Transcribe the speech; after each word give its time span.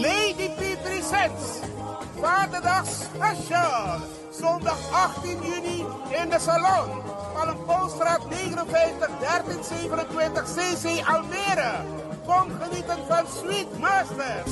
Lady 0.00 0.48
P3 0.58 1.02
Sets. 1.02 1.60
Vaderdag 2.20 2.86
special. 2.86 4.00
Zondag 4.30 4.78
18 4.92 5.38
juni 5.42 5.84
in 6.22 6.28
de 6.28 6.38
salon. 6.38 7.02
Palmpoolstraat 7.34 8.20
59 8.30 9.08
1327 9.20 10.44
CC 10.44 11.08
Almere. 11.08 11.72
Kom 12.26 12.50
genieten 12.60 12.98
van 13.08 13.24
Sweet 13.26 13.78
Master. 13.78 14.42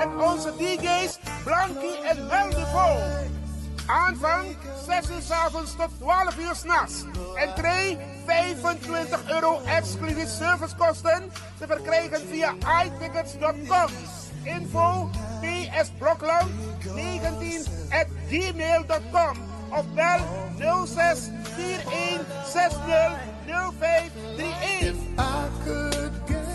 En 0.00 0.20
onze 0.20 0.52
DJ's 0.56 1.18
Blanky 1.44 1.94
en 2.04 2.26
Meldevo. 2.26 3.41
Aanvang 3.86 4.56
6 4.86 5.10
uur 5.10 5.22
s 5.22 5.30
avonds 5.30 5.76
tot 5.76 5.90
12 5.98 6.38
uur 6.38 6.54
s'nachts. 6.54 7.04
Entree 7.34 7.98
25 8.26 9.28
euro 9.28 9.60
exclusief 9.64 10.28
servicekosten 10.28 11.32
te 11.58 11.66
verkrijgen 11.66 12.28
via 12.28 12.54
iTickets.com. 12.84 13.88
Info 14.42 15.10
psblokland 15.40 16.50
19 16.94 17.64
at 17.90 18.06
gmail.com 18.28 19.36
of 19.70 19.84
bel 19.94 20.20
06 20.86 21.30
41 21.56 22.26
60 22.44 23.18
0531. 23.44 24.94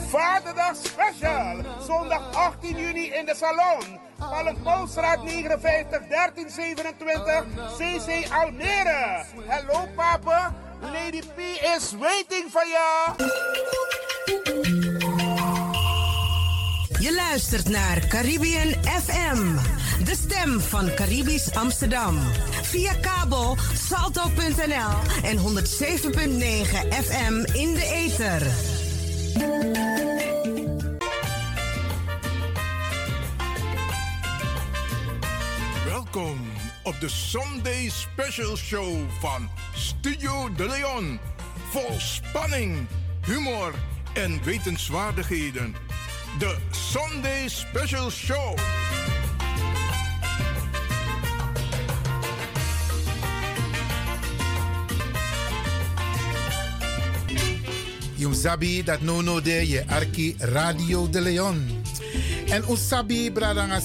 Vaderdag 0.10 0.76
special. 0.76 1.64
Zondag 1.82 2.34
18 2.34 2.78
juni 2.78 3.12
in 3.14 3.26
de 3.26 3.36
salon. 3.36 4.07
Palmpoolstraat 4.20 5.24
59 5.24 6.02
1327 6.10 7.46
CC 7.78 8.32
Almere. 8.32 9.26
Hallo 9.48 9.88
papa. 9.96 10.54
Lady 10.82 11.22
P 11.36 11.40
is 11.76 11.96
waiting 12.00 12.50
for 12.50 12.66
you. 12.66 13.16
Je 17.00 17.14
luistert 17.14 17.70
naar 17.70 18.08
Caribbean 18.08 18.74
FM, 18.84 19.56
de 20.04 20.16
stem 20.16 20.60
van 20.60 20.94
Caribisch 20.96 21.56
Amsterdam. 21.56 22.20
Via 22.62 22.94
kabel 22.94 23.58
salto.nl 23.74 25.24
en 25.24 25.38
107.9 25.38 25.44
FM 26.90 27.46
in 27.54 27.74
de 27.74 27.86
ether. 27.94 28.42
Welkom 36.18 36.40
op 36.84 37.00
de 37.00 37.10
Sunday 37.10 37.90
Special 37.90 38.56
Show 38.56 39.10
van 39.20 39.50
Studio 39.76 40.54
De 40.56 40.68
Leon. 40.68 41.20
Vol 41.70 42.00
spanning, 42.00 42.88
humor 43.26 43.74
en 44.14 44.44
wetenswaardigheden. 44.44 45.76
De 46.40 46.58
Sunday 46.72 47.48
Special 47.48 48.10
Show. 48.10 48.58
Jum 58.16 58.84
dat 58.84 59.02
no 59.02 59.22
no 59.22 59.42
de 59.42 59.68
je 59.68 59.88
arki 59.88 60.36
Radio 60.40 61.10
de 61.10 61.22
Leon. 61.22 61.77
En 62.50 62.64
usabi 62.70 63.32
bradanga 63.32 63.80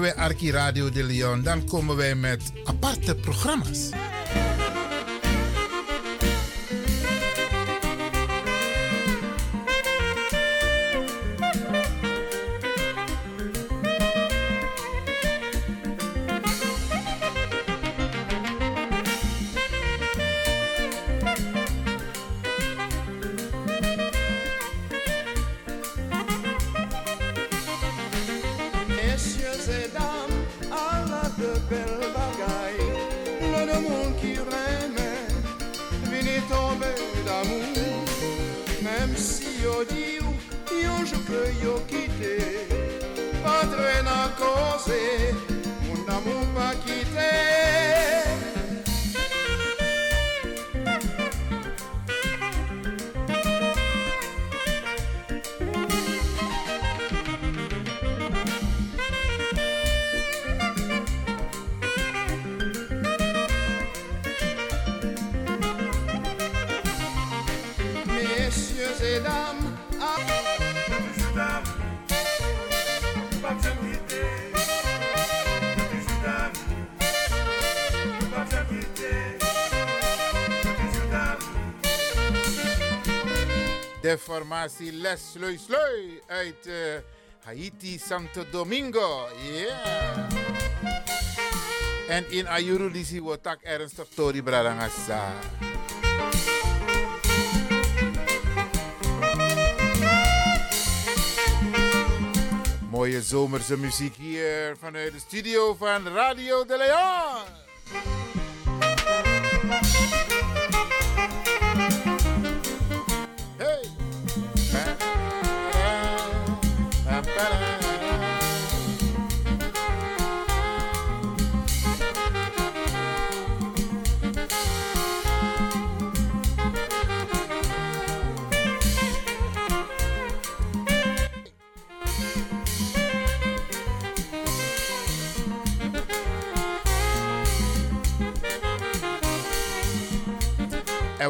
we 0.00 0.16
arki 0.16 0.50
Radio 0.50 0.90
de 0.90 1.04
Leon. 1.04 1.42
Dan 1.42 1.64
komen 1.64 1.96
wij 1.96 2.14
met 2.14 2.52
aparte 2.64 3.14
programma's. 3.14 3.90
Formatie 84.48 84.92
Les 84.92 85.20
Slui 85.32 85.58
Slui 85.58 86.20
uit 86.28 86.66
eh, 86.66 87.02
Haiti, 87.44 87.98
Santo 87.98 88.44
Domingo. 88.50 89.28
Yeah. 89.44 90.26
En 92.08 92.24
in 92.30 92.46
Ayuru 92.48 92.90
disi 92.90 93.20
wotak 93.20 93.60
ernstig 93.62 94.08
tori 94.14 94.42
bradangasa. 94.42 95.32
Mooie 102.90 103.22
zomerse 103.22 103.76
muziek 103.76 104.14
hier 104.16 104.76
vanuit 104.80 105.12
de 105.12 105.18
studio 105.18 105.74
van 105.74 106.08
Radio 106.08 106.64
de 106.64 106.76
Leon. 106.76 108.17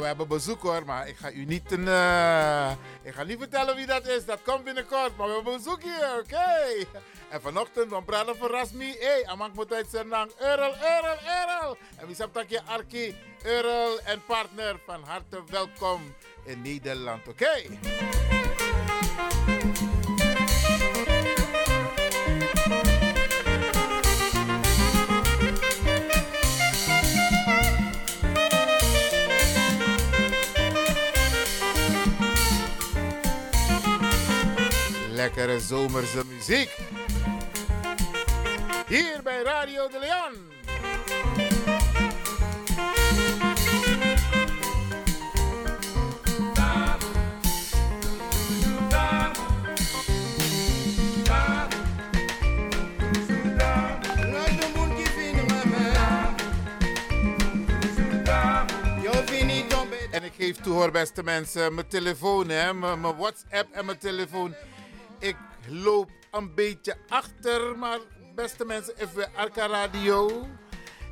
We 0.00 0.06
hebben 0.06 0.28
bezoek 0.28 0.62
hoor, 0.62 0.84
maar 0.84 1.09
ik 1.09 1.16
ga 1.16 1.31
u 1.31 1.44
niet 1.44 1.72
een, 1.72 1.88
eh, 1.88 2.70
ik 3.03 3.14
ga 3.14 3.22
niet 3.22 3.38
vertellen 3.38 3.76
wie 3.76 3.86
dat 3.86 4.06
is. 4.06 4.25
Dat 4.25 4.42
komt 4.42 4.64
binnenkort, 4.64 5.17
maar 5.17 5.26
we 5.26 5.34
hebben 5.34 5.56
bezoek 5.56 5.82
hier, 5.82 6.19
oké. 6.19 6.87
En 7.28 7.40
vanochtend, 7.40 7.90
dan 7.90 8.05
praten 8.05 8.40
we 8.40 8.46
Rasmi. 8.46 8.96
Hé, 8.99 9.06
hey, 9.06 9.26
Amak 9.26 9.55
moet 9.55 9.72
uit 9.72 9.87
zijn 9.90 10.08
naam. 10.08 10.28
Earl, 10.38 10.75
Earl. 10.75 11.76
En 11.96 12.06
wie 12.06 12.17
zegt 12.17 12.34
dat 12.34 12.50
je 12.50 12.62
Arki, 12.62 13.17
Earl 13.43 14.00
en 14.05 14.22
partner. 14.26 14.81
Van 14.87 15.02
harte 15.02 15.43
welkom 15.50 16.14
in 16.44 16.62
Nederland, 16.62 17.28
oké. 17.28 17.62
lekkere 35.28 35.60
zomerse 35.60 36.25
muziek. 36.26 36.76
Hier 38.86 39.20
bij 39.22 39.42
Radio 39.42 39.88
de 39.88 39.98
Leon. 39.98 40.46
En 60.10 60.24
ik 60.24 60.32
geef 60.36 60.56
toe 60.56 60.72
hoor, 60.72 60.90
beste 60.90 61.22
mensen, 61.22 61.74
mijn 61.74 61.88
telefoon, 61.88 62.48
hè, 62.48 62.74
mijn 62.74 63.00
WhatsApp 63.00 63.72
en 63.72 63.84
mijn 63.84 63.98
telefoon. 63.98 64.54
Ik 65.19 65.37
loop 65.69 66.11
een 66.31 66.55
beetje 66.55 66.97
achter, 67.09 67.79
maar 67.79 67.99
beste 68.35 68.65
mensen, 68.65 68.94
even 68.97 69.29
Arca 69.35 69.67
Radio. 69.67 70.47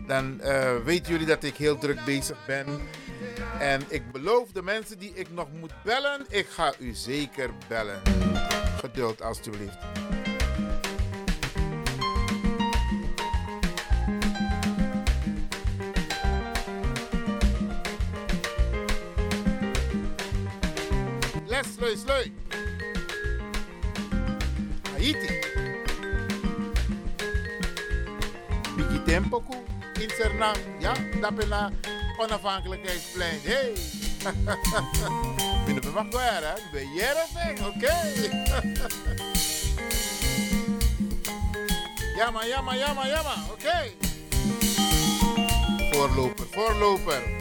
Dan 0.07 0.41
eh, 0.41 0.77
weten 0.85 1.13
jullie 1.13 1.27
dat 1.27 1.43
ik 1.43 1.57
heel 1.57 1.79
druk 1.79 2.05
bezig 2.05 2.47
ben. 2.47 2.67
En 3.59 3.83
ik 3.89 4.13
beloof 4.13 4.53
de 4.53 4.63
mensen 4.63 4.99
die 4.99 5.13
ik 5.15 5.31
nog 5.31 5.53
moet 5.53 5.73
bellen, 5.85 6.27
ik 6.29 6.47
ga 6.47 6.73
u 6.79 6.93
zeker 6.95 7.51
bellen. 7.69 8.03
Geduld 8.81 9.23
alstublieft. 9.23 9.79
Slui, 21.77 21.97
slui. 21.97 22.46
Haiti. 25.07 25.39
Bigi 28.75 28.99
tempo 29.07 29.39
ku 29.39 29.55
in 30.03 30.11
Sernang. 30.19 30.59
Ja, 30.83 30.95
dat 31.21 31.47
na 31.47 31.71
onafhankelijkheidsplein. 32.19 33.39
Hey. 33.43 33.73
Binnen 35.65 35.83
bij 35.87 35.93
Maguire, 35.95 36.47
hè? 36.47 36.55
Bij 36.73 36.87
Jereveen, 36.95 37.67
oké. 37.67 37.95
Jamma, 42.17 42.47
jamma, 42.53 42.75
jamma, 42.75 43.07
jamma, 43.07 43.35
oké. 43.53 43.79
Voorloper, 45.91 46.47
voorloper. 46.51 47.36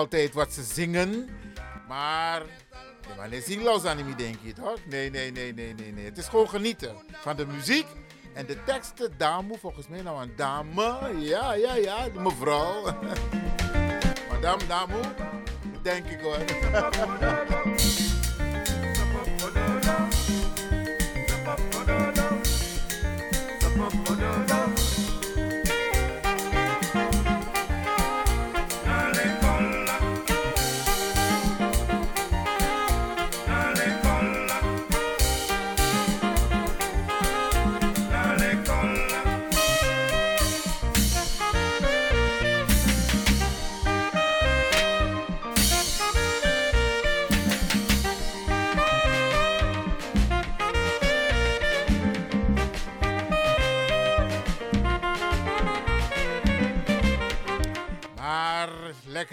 Altijd 0.00 0.34
wat 0.34 0.52
ze 0.52 0.62
zingen. 0.62 1.28
Maar 1.88 2.42
de 3.00 3.14
man 3.16 3.32
is 3.32 3.56
los 3.56 3.84
aan 3.84 3.98
hem, 3.98 4.16
denk 4.16 4.36
je 4.42 4.52
toch? 4.52 4.78
Nee, 4.86 5.10
nee, 5.10 5.32
nee, 5.32 5.54
nee, 5.54 5.74
nee, 5.74 5.92
nee. 5.92 6.04
Het 6.04 6.18
is 6.18 6.28
gewoon 6.28 6.48
genieten 6.48 6.94
van 7.10 7.36
de 7.36 7.46
muziek. 7.46 7.86
En 8.34 8.46
de 8.46 8.64
teksten, 8.64 9.12
dame, 9.16 9.58
volgens 9.58 9.88
mij 9.88 10.02
nou 10.02 10.22
een 10.22 10.32
dame. 10.36 11.14
Ja, 11.18 11.52
ja, 11.52 11.74
ja, 11.74 12.06
mevrouw. 12.18 12.82
Madame, 14.30 14.66
dame, 14.66 15.00
denk 15.82 16.06
ik 16.06 16.20
hoor. 16.20 16.38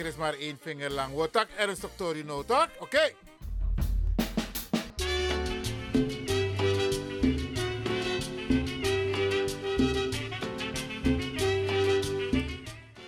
is 0.07 0.15
maar 0.15 0.33
één 0.33 0.57
vinger 0.61 0.89
lang. 0.89 1.13
Wat 1.13 1.31
tak 1.31 1.49
ernstig 1.57 1.91
Torino, 1.95 2.43
toch? 2.43 2.69
Oké. 2.79 3.13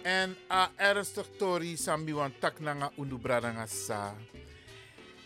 En 0.03 0.35
a 0.51 0.71
ernstig 0.75 1.27
tori 1.37 1.77
sambi 1.77 2.13
wan 2.13 2.33
tak 2.39 2.59
nanga 2.59 2.91
undu 2.97 3.17
bradanga 3.17 3.67
sa. 3.67 4.15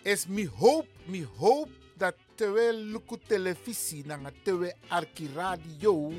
Es 0.03 0.27
mi 0.27 0.45
hoop, 0.45 0.87
mi 1.05 1.23
hoop 1.37 1.69
dat 1.97 2.15
terwijl 2.35 2.75
luku 2.75 3.17
televisie 3.27 4.03
nanga 4.05 4.31
terwijl 4.43 4.73
arki 4.87 5.29
radio. 5.35 6.11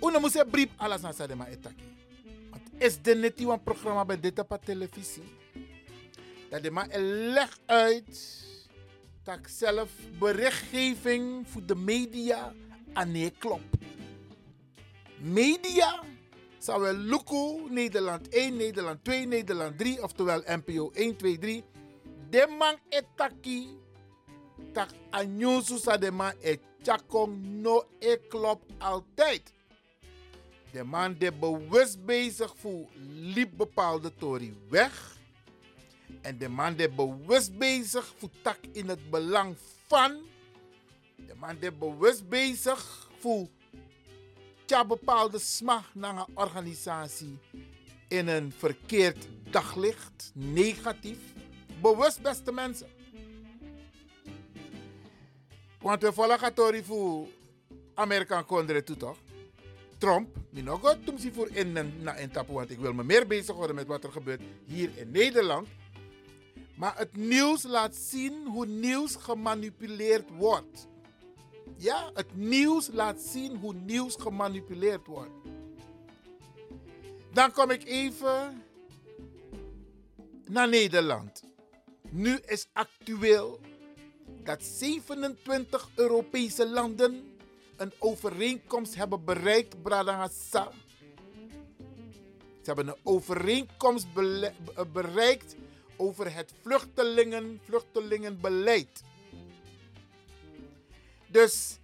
Una 0.00 0.18
musse 0.18 0.44
brief 0.44 0.70
alas 0.76 1.00
na 1.00 1.12
sa 1.12 1.26
de 1.26 1.34
ma 1.34 1.48
etaki. 1.48 1.89
Is 2.80 2.96
de 3.02 3.14
net 3.14 3.62
programma 3.64 4.04
bij 4.04 4.20
dit 4.20 4.38
op 4.38 4.58
televisie. 4.64 5.22
Dat 6.50 6.62
de 6.62 6.70
maar 6.70 6.88
leg 6.98 7.58
uit 7.66 8.44
dat 9.22 9.38
zelf 9.46 9.90
berichtgeving 10.18 11.48
voor 11.48 11.66
de 11.66 11.74
media 11.74 12.54
aan 12.92 13.12
nee 13.12 13.30
klopt. 13.38 13.76
Media 15.18 16.02
zou 16.58 16.80
wel 16.80 16.94
Luko, 16.94 17.66
Nederland 17.68 18.28
1, 18.28 18.56
Nederland 18.56 19.04
2, 19.04 19.26
Nederland 19.26 19.78
3, 19.78 20.02
oftewel 20.02 20.42
NPO 20.46 20.90
1, 20.90 21.16
2, 21.16 21.38
3. 21.38 21.64
De 22.30 22.56
man 22.58 22.76
etaki 22.88 23.78
tak 24.72 24.88
anyosu 25.10 25.78
sa 25.78 25.96
de 25.96 26.10
man 26.10 26.32
e 27.98 28.16
klopt 28.28 28.72
altijd. 28.78 29.52
De 30.72 30.84
man 30.84 31.14
die 31.18 31.32
bewust 31.32 32.04
bezig 32.04 32.54
voor 32.56 32.86
liep 33.34 33.50
bepaalde 33.56 34.14
tori 34.14 34.54
weg. 34.68 35.16
En 36.20 36.38
de 36.38 36.48
man 36.48 36.74
die 36.74 36.88
bewust 36.88 37.58
bezig 37.58 38.14
voor 38.18 38.30
tak 38.42 38.58
in 38.72 38.88
het 38.88 39.10
belang 39.10 39.56
van. 39.86 40.16
De 41.16 41.34
man 41.34 41.56
die 41.60 41.72
bewust 41.72 42.28
bezig 42.28 43.10
voor 43.18 43.48
tja 44.64 44.84
bepaalde 44.84 45.38
smaak 45.38 45.84
naar 45.92 46.16
een 46.16 46.36
organisatie 46.36 47.38
in 48.08 48.28
een 48.28 48.52
verkeerd 48.52 49.28
daglicht, 49.50 50.30
negatief. 50.34 51.18
Bewust 51.80 52.22
beste 52.22 52.52
mensen. 52.52 52.88
Want 55.80 56.02
we 56.02 56.12
volgen 56.12 56.54
tori 56.54 56.84
voor 56.84 57.28
Amerikaan 57.94 58.46
kondre 58.46 58.82
toe 58.82 58.96
toch? 58.96 59.16
Trump, 60.00 60.36
mi 60.50 60.62
nog 60.62 60.80
goed 60.80 61.06
toen 61.06 61.32
voor 61.32 61.48
in 61.52 61.72
na 62.02 62.14
in 62.14 62.30
tappen, 62.30 62.54
want 62.54 62.70
ik 62.70 62.78
wil 62.78 62.92
me 62.92 63.04
meer 63.04 63.26
bezig 63.26 63.54
houden 63.54 63.76
met 63.76 63.86
wat 63.86 64.04
er 64.04 64.12
gebeurt 64.12 64.40
hier 64.64 64.90
in 64.96 65.10
Nederland. 65.10 65.68
Maar 66.76 66.98
het 66.98 67.16
nieuws 67.16 67.62
laat 67.62 67.94
zien 67.94 68.46
hoe 68.46 68.66
nieuws 68.66 69.16
gemanipuleerd 69.16 70.30
wordt. 70.30 70.88
Ja, 71.76 72.10
het 72.14 72.36
nieuws 72.36 72.88
laat 72.92 73.20
zien 73.20 73.56
hoe 73.56 73.74
nieuws 73.74 74.16
gemanipuleerd 74.18 75.06
wordt. 75.06 75.30
Dan 77.32 77.52
kom 77.52 77.70
ik 77.70 77.84
even 77.84 78.62
naar 80.46 80.68
Nederland. 80.68 81.42
Nu 82.10 82.38
is 82.46 82.68
actueel 82.72 83.60
dat 84.42 84.62
27 84.62 85.88
Europese 85.94 86.68
landen 86.68 87.29
een 87.80 87.92
overeenkomst 87.98 88.94
hebben 88.94 89.24
bereikt, 89.24 89.82
Bradangasa. 89.82 90.72
Ze 92.62 92.66
hebben 92.66 92.88
een 92.88 93.00
overeenkomst 93.02 94.12
be- 94.12 94.52
bereikt 94.92 95.56
over 95.96 96.34
het 96.34 96.52
vluchtelingen, 96.62 97.60
vluchtelingenbeleid. 97.64 99.02
Dus 101.28 101.78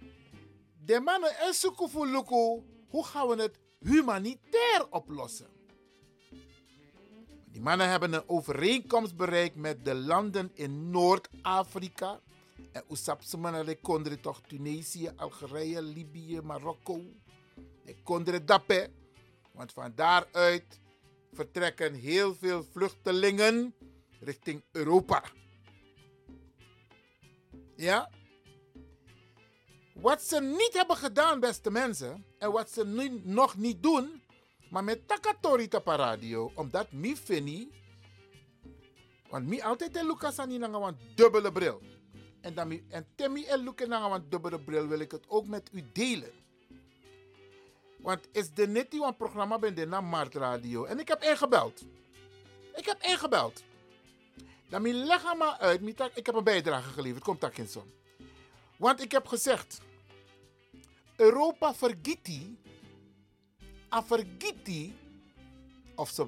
de 0.85 0.99
mannen 0.99 1.37
en 1.37 1.53
voor 1.89 2.07
Luko, 2.07 2.63
hoe 2.89 3.05
gaan 3.05 3.27
we 3.27 3.41
het 3.41 3.59
humanitair 3.79 4.87
oplossen? 4.89 5.47
Die 7.45 7.61
mannen 7.61 7.89
hebben 7.89 8.13
een 8.13 8.29
overeenkomst 8.29 9.15
bereikt 9.15 9.55
met 9.55 9.85
de 9.85 9.95
landen 9.95 10.51
in 10.53 10.89
Noord-Afrika. 10.89 12.19
En 12.71 12.83
Oesapseman 12.89 13.55
en 13.55 13.81
Kondre 13.81 14.19
toch 14.19 14.41
Tunesië, 14.41 15.11
Algerije, 15.15 15.81
Libië, 15.81 16.41
Marokko. 16.41 17.01
de 17.85 17.95
Condre 18.03 18.43
Dapé. 18.43 18.87
Want 19.51 19.71
van 19.71 19.91
daaruit 19.95 20.79
vertrekken 21.33 21.93
heel 21.93 22.35
veel 22.35 22.63
vluchtelingen 22.63 23.73
richting 24.19 24.63
Europa. 24.71 25.23
Ja? 27.75 28.09
Wat 29.93 30.21
ze 30.21 30.41
niet 30.41 30.73
hebben 30.73 30.95
gedaan, 30.95 31.39
beste 31.39 31.71
mensen, 31.71 32.25
en 32.37 32.51
wat 32.51 32.69
ze 32.71 32.85
nu 32.85 33.21
nog 33.23 33.57
niet 33.57 33.83
doen, 33.83 34.21
maar 34.69 34.83
met 34.83 35.07
Takatori 35.07 35.67
op 35.71 35.87
radio, 35.87 36.51
omdat 36.55 36.91
mi 36.91 37.15
fini, 37.15 37.71
want 39.29 39.47
mi 39.47 39.61
altijd 39.61 39.95
en 39.95 40.05
Lucas 40.05 40.39
aan 40.39 40.51
een 40.51 40.97
dubbele 41.15 41.51
bril. 41.51 41.81
En, 42.47 42.53
dan 42.53 42.81
en 42.89 43.07
temi 43.15 43.45
en 43.45 43.93
aan 43.93 44.11
een 44.11 44.29
dubbele 44.29 44.59
bril 44.59 44.87
wil 44.87 44.99
ik 44.99 45.11
het 45.11 45.23
ook 45.27 45.47
met 45.47 45.69
u 45.71 45.83
delen. 45.93 46.31
Want 47.97 48.27
is 48.31 48.53
de 48.53 48.67
net 48.67 48.91
die 48.91 49.13
programma 49.13 49.59
ben 49.59 49.75
de 49.75 49.85
naar 49.85 50.03
Mart 50.03 50.35
Radio. 50.35 50.85
En 50.85 50.99
ik 50.99 51.07
heb 51.07 51.23
ingebeld. 51.23 51.85
Ik 52.75 52.85
heb 52.85 53.01
ingebeld. 53.01 53.63
Dan 54.69 54.81
mi 54.81 54.93
leg 54.93 55.35
maar 55.35 55.57
uit. 55.57 55.81
Ik 56.13 56.25
heb 56.25 56.35
een 56.35 56.43
bijdrage 56.43 56.89
geleverd. 56.89 57.23
Komt 57.23 57.39
zo. 57.71 57.85
Want 58.77 59.01
ik 59.01 59.11
heb 59.11 59.27
gezegd. 59.27 59.81
Europa 61.15 61.73
die. 62.25 62.57
En 63.89 64.03
vergiet 64.03 64.65
die. 64.65 64.93
Of 65.95 66.09
ze 66.09 66.27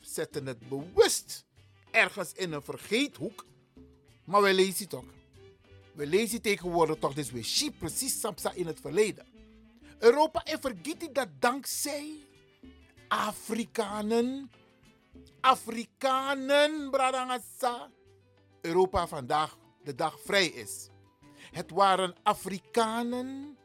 zetten 0.00 0.46
het 0.46 0.68
bewust 0.68 1.44
ergens 1.90 2.32
in 2.32 2.52
een 2.52 2.62
vergeethoek. 2.62 3.44
Maar 4.24 4.42
we 4.42 4.54
lezen 4.54 4.84
het 4.84 4.94
ook. 4.94 5.12
We 5.94 6.06
lezen 6.06 6.42
tegenwoordig 6.42 6.98
toch 6.98 7.14
dus 7.14 7.30
weer 7.30 7.72
precies 7.78 8.20
Samsa 8.20 8.52
in 8.52 8.66
het 8.66 8.80
verleden. 8.80 9.26
Europa 9.98 10.42
en 10.44 10.60
vergeet 10.60 11.14
dat 11.14 11.28
dankzij 11.38 12.16
Afrikanen, 13.08 14.50
Afrikanen, 15.40 16.90
bradangasa, 16.90 17.90
Europa 18.60 19.06
vandaag 19.06 19.58
de 19.84 19.94
dag 19.94 20.20
vrij 20.20 20.46
is. 20.46 20.88
Het 21.50 21.70
waren 21.70 22.14
Afrikanen. 22.22 23.56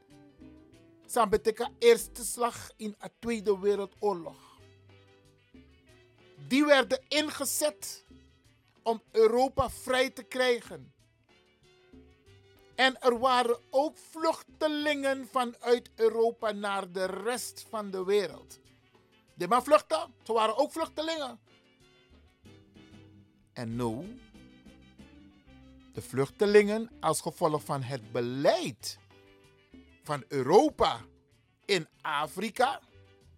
Sambeteka 1.06 1.70
eerste 1.80 2.24
slag 2.26 2.72
in 2.76 2.96
de 3.00 3.10
Tweede 3.20 3.60
Wereldoorlog. 3.60 4.60
Die 6.48 6.66
werden 6.66 7.02
ingezet 7.08 8.06
om 8.84 9.02
Europa 9.12 9.70
vrij 9.70 10.10
te 10.10 10.24
krijgen. 10.24 10.94
En 12.80 13.02
er 13.02 13.20
waren 13.20 13.60
ook 13.70 13.98
vluchtelingen 13.98 15.28
vanuit 15.28 15.90
Europa 15.96 16.52
naar 16.52 16.92
de 16.92 17.06
rest 17.06 17.66
van 17.70 17.92
de 17.92 18.04
wereld. 18.04 18.60
Die 19.36 19.48
maar 19.48 19.64
vluchten, 19.64 20.14
ze 20.24 20.34
waren 20.34 20.58
ook 20.58 20.72
vluchtelingen. 20.72 21.40
En 23.54 23.76
nu, 23.76 24.20
de 25.94 26.02
vluchtelingen 26.02 26.90
als 27.00 27.22
gevolg 27.22 27.64
van 27.64 27.82
het 27.82 28.12
beleid 28.12 29.00
van 30.04 30.24
Europa 30.28 31.02
in 31.66 31.88
Afrika. 32.02 32.80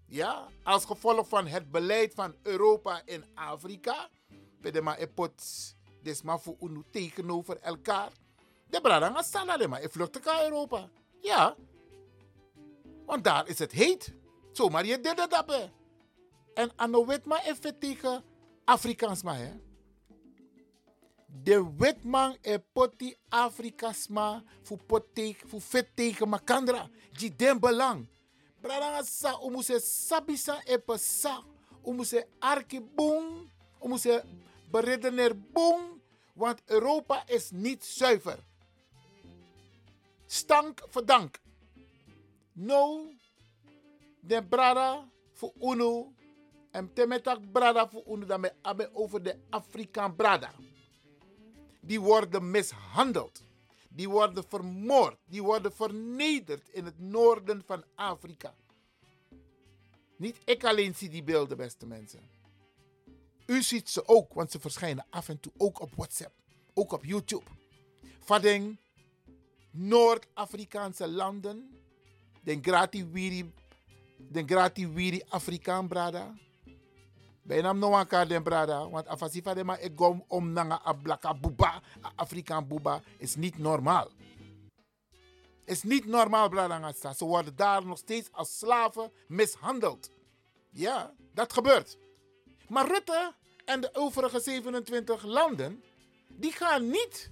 Ja, 0.07 0.47
als 0.63 0.85
gevolg 0.85 1.27
van 1.27 1.47
het 1.47 1.71
beleid 1.71 2.13
van 2.13 2.35
Europa 2.43 3.01
in 3.05 3.25
Afrika. 3.33 4.09
We 4.59 4.81
maar 4.81 4.97
epot 4.97 5.43
desma 6.01 6.37
voor 6.37 6.57
tegenover 6.91 7.59
elkaar. 7.59 8.11
De 8.71 8.81
brada 8.81 9.21
staan 9.21 9.49
alleen 9.49 9.69
maar. 9.69 9.81
Ik 9.81 9.91
vlucht 9.91 10.25
naar 10.25 10.43
Europa. 10.43 10.89
Ja. 11.21 11.55
Want 13.05 13.23
daar 13.23 13.47
is 13.47 13.59
het 13.59 13.71
heet. 13.71 14.13
Zomaar 14.51 14.85
je 14.85 14.99
dit 14.99 15.17
dat 15.17 15.69
En 16.53 16.71
aan 16.75 17.05
wet 17.05 17.25
maar 17.25 17.43
even 17.45 17.79
tegen 17.79 18.23
Afrikaans 18.65 19.23
maar 19.23 19.37
hè. 19.37 19.51
De 21.43 21.73
wetman 21.77 22.37
e 22.41 22.59
poti 22.73 23.15
Afrikaans 23.29 24.07
maar 24.07 24.43
voor 24.61 24.83
pot 24.83 25.03
tegen, 25.13 25.49
voor 25.49 25.61
vet 25.61 25.87
tegen 25.95 26.29
makandra. 26.29 26.89
Die 27.11 27.35
den 27.35 27.59
belang. 27.59 28.07
Brada 28.61 29.03
sa 29.03 29.39
umuse 29.43 29.79
sabisa 29.79 30.61
e 30.65 30.77
sa. 30.97 31.43
Umuse 31.85 32.27
arki 32.39 32.81
boom. 32.81 33.51
Umuse 33.83 34.23
beredeneer 34.71 35.39
boom. 35.51 36.01
Want 36.33 36.61
Europa 36.65 37.23
is 37.27 37.51
niet 37.51 37.85
zuiver 37.85 38.49
stank 40.31 40.81
verdank. 40.89 41.41
No, 42.51 43.11
de 44.19 44.43
brada 44.43 45.09
voor 45.33 45.53
uno. 45.59 46.13
En 46.71 46.93
temetak 46.93 47.51
brada 47.51 47.89
voor 47.89 48.03
uno. 48.07 48.25
Dan 48.25 48.49
abe 48.61 48.89
over 48.93 49.23
de 49.23 49.39
Afrikaan 49.49 50.15
brada. 50.15 50.51
Die 51.81 52.01
worden 52.01 52.51
mishandeld. 52.51 53.43
Die 53.89 54.09
worden 54.09 54.43
vermoord. 54.47 55.17
Die 55.25 55.43
worden 55.43 55.73
vernederd 55.73 56.69
in 56.69 56.85
het 56.85 56.99
noorden 56.99 57.63
van 57.65 57.83
Afrika. 57.95 58.55
Niet 60.17 60.37
ik 60.45 60.63
alleen 60.63 60.95
zie 60.95 61.09
die 61.09 61.23
beelden, 61.23 61.57
beste 61.57 61.85
mensen. 61.85 62.29
U 63.45 63.61
ziet 63.61 63.89
ze 63.89 64.07
ook, 64.07 64.33
want 64.33 64.51
ze 64.51 64.59
verschijnen 64.59 65.05
af 65.09 65.29
en 65.29 65.39
toe 65.39 65.51
ook 65.57 65.79
op 65.79 65.91
WhatsApp. 65.95 66.35
Ook 66.73 66.91
op 66.91 67.05
YouTube. 67.05 67.45
Vadding 68.19 68.77
Noord-Afrikaanse 69.71 71.07
landen. 71.07 71.79
Den 72.43 72.63
grati 72.63 73.05
wiri, 73.11 73.53
den 74.17 74.47
grati 74.47 74.87
wiri 74.87 75.21
Afrikaan 75.29 75.87
brada. 75.87 76.33
Bijna 77.41 77.73
no 77.73 77.97
elkaar 77.97 78.27
den 78.27 78.43
brada. 78.43 78.89
Want 78.89 79.07
afasifa 79.07 79.53
de 79.53 79.63
ma 79.63 79.77
ik 79.77 79.91
gom 79.95 80.23
om 80.27 80.53
nanga 80.53 80.81
a 81.25 81.33
buba, 81.33 81.81
Afrikaan 82.15 82.67
buba, 82.67 83.01
is 83.17 83.35
niet 83.35 83.57
normaal. 83.57 84.09
Is 85.65 85.83
niet 85.83 86.05
normaal, 86.05 86.49
brada. 86.49 86.93
Ze 87.13 87.25
worden 87.25 87.55
daar 87.55 87.85
nog 87.85 87.97
steeds 87.97 88.29
als 88.31 88.57
slaven 88.57 89.11
mishandeld. 89.27 90.09
Ja, 90.69 91.13
dat 91.33 91.53
gebeurt. 91.53 91.97
Maar 92.67 92.87
Rutte 92.87 93.33
en 93.65 93.81
de 93.81 93.89
overige 93.93 94.39
27 94.39 95.23
landen, 95.23 95.83
die 96.27 96.51
gaan 96.51 96.89
niet 96.89 97.31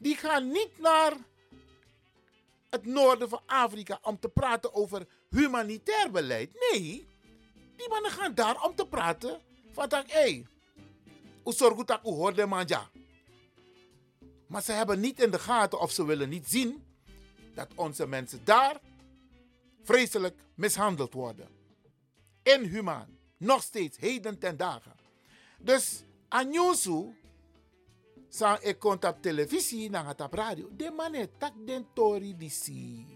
die 0.00 0.16
gaan 0.16 0.50
niet 0.50 0.78
naar 0.78 1.12
het 2.70 2.86
noorden 2.86 3.28
van 3.28 3.40
Afrika 3.46 3.98
om 4.02 4.18
te 4.18 4.28
praten 4.28 4.74
over 4.74 5.06
humanitair 5.28 6.10
beleid. 6.10 6.66
Nee, 6.70 7.08
die 7.76 7.88
mannen 7.88 8.10
gaan 8.10 8.34
daar 8.34 8.64
om 8.64 8.74
te 8.74 8.86
praten 8.86 9.40
van 9.72 9.88
dat, 9.88 10.04
hé, 10.06 10.20
hey, 10.20 10.46
zorg 11.44 11.84
dat 11.84 12.00
u 12.04 12.08
hoort 12.08 12.46
manja. 12.46 12.90
Maar 14.46 14.62
ze 14.62 14.72
hebben 14.72 15.00
niet 15.00 15.20
in 15.20 15.30
de 15.30 15.38
gaten 15.38 15.80
of 15.80 15.90
ze 15.90 16.04
willen 16.04 16.28
niet 16.28 16.48
zien 16.48 16.84
dat 17.54 17.68
onze 17.74 18.06
mensen 18.06 18.44
daar 18.44 18.80
vreselijk 19.82 20.38
mishandeld 20.54 21.12
worden. 21.12 21.48
Inhumaan. 22.42 23.18
Nog 23.36 23.62
steeds, 23.62 23.98
heden 23.98 24.38
ten 24.38 24.56
dagen. 24.56 24.94
Dus 25.58 26.02
Anyusu 26.28 27.19
San 28.30 28.58
ik 28.62 28.78
komt 28.78 29.04
op 29.04 29.22
televisie, 29.22 29.90
na 29.90 30.02
gaat 30.02 30.20
op 30.20 30.32
radio. 30.32 30.68
De 30.76 30.90
man 30.90 31.28
tak 31.38 31.52
den 31.66 31.86
tori 31.92 32.36
disi. 32.36 33.06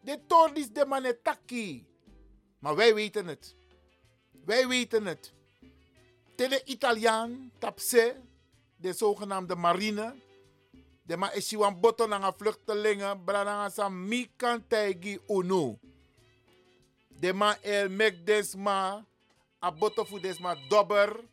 De 0.00 0.20
tori 0.26 0.72
de 0.72 0.84
man 0.86 1.14
takki. 1.22 1.86
Maar 2.58 2.76
wij 2.76 2.94
weten 2.94 3.26
het. 3.26 3.56
Wij 4.44 4.68
weten 4.68 5.06
het. 5.06 5.32
Tele 6.34 6.64
Italiaan, 6.64 7.52
tapse, 7.58 8.16
de 8.76 8.92
zogenaamde 8.92 9.54
marine. 9.54 10.14
De 11.02 11.16
ma 11.16 11.30
een 11.34 11.80
boto 11.80 12.06
na 12.06 12.32
vluchtelingen, 12.36 13.24
brana 13.24 13.68
sa 13.70 13.88
mi 13.88 14.30
tegi 14.68 15.18
unu. 15.26 15.78
De 17.08 17.32
ma 17.32 17.56
el 17.62 17.88
mek 17.88 18.26
desma, 18.26 19.04
a 19.58 19.72
boto 19.72 20.04
fu 20.04 20.20
desma 20.20 20.54
dobber. 20.68 21.24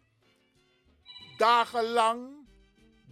Dagenlang 1.37 2.44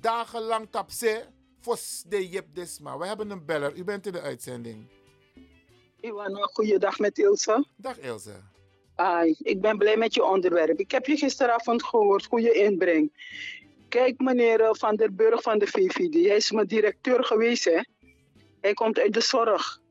dagenlang 0.03 0.67
tapse 0.69 1.25
fos 1.61 2.03
de 2.07 2.29
Jep 2.29 2.45
Desma. 2.53 2.97
We 2.97 3.05
hebben 3.07 3.29
een 3.29 3.45
beller. 3.45 3.75
U 3.75 3.83
bent 3.83 4.05
in 4.05 4.11
de 4.11 4.21
uitzending. 4.21 4.87
Iwan, 5.99 6.35
goeiedag 6.35 6.99
met 6.99 7.17
Ilse. 7.17 7.65
Dag 7.75 7.99
Ilse. 7.99 8.35
Ai, 8.95 9.35
ik 9.39 9.61
ben 9.61 9.77
blij 9.77 9.97
met 9.97 10.13
je 10.13 10.23
onderwerp. 10.23 10.79
Ik 10.79 10.91
heb 10.91 11.05
je 11.05 11.17
gisteravond 11.17 11.83
gehoord 11.83 12.25
hoe 12.25 12.41
je 12.41 12.53
inbreng. 12.53 13.11
Kijk, 13.89 14.19
meneer 14.19 14.75
Van 14.75 14.95
der 14.95 15.13
Burg 15.13 15.41
van 15.41 15.59
de 15.59 15.67
VVD. 15.67 16.13
Hij 16.13 16.35
is 16.35 16.51
mijn 16.51 16.67
directeur 16.67 17.23
geweest, 17.23 17.65
hè. 17.65 17.79
Hij 18.61 18.73
komt 18.73 18.99
uit 18.99 19.13
de 19.13 19.21
zorg. 19.21 19.81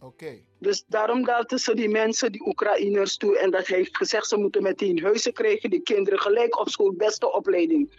Oké. 0.00 0.38
Dus 0.58 0.84
daarom 0.86 1.24
laten 1.24 1.58
ze 1.58 1.74
die 1.74 1.88
mensen, 1.88 2.32
die 2.32 2.46
Oekraïners 2.46 3.16
toe. 3.16 3.38
En 3.38 3.50
dat 3.50 3.66
heeft 3.66 3.96
gezegd, 3.96 4.28
ze 4.28 4.36
moeten 4.36 4.62
meteen 4.62 5.02
huizen 5.02 5.32
krijgen. 5.32 5.70
Die 5.70 5.82
kinderen 5.82 6.18
gelijk 6.20 6.60
op 6.60 6.68
school, 6.68 6.92
beste 6.92 7.32
opleiding. 7.32 7.90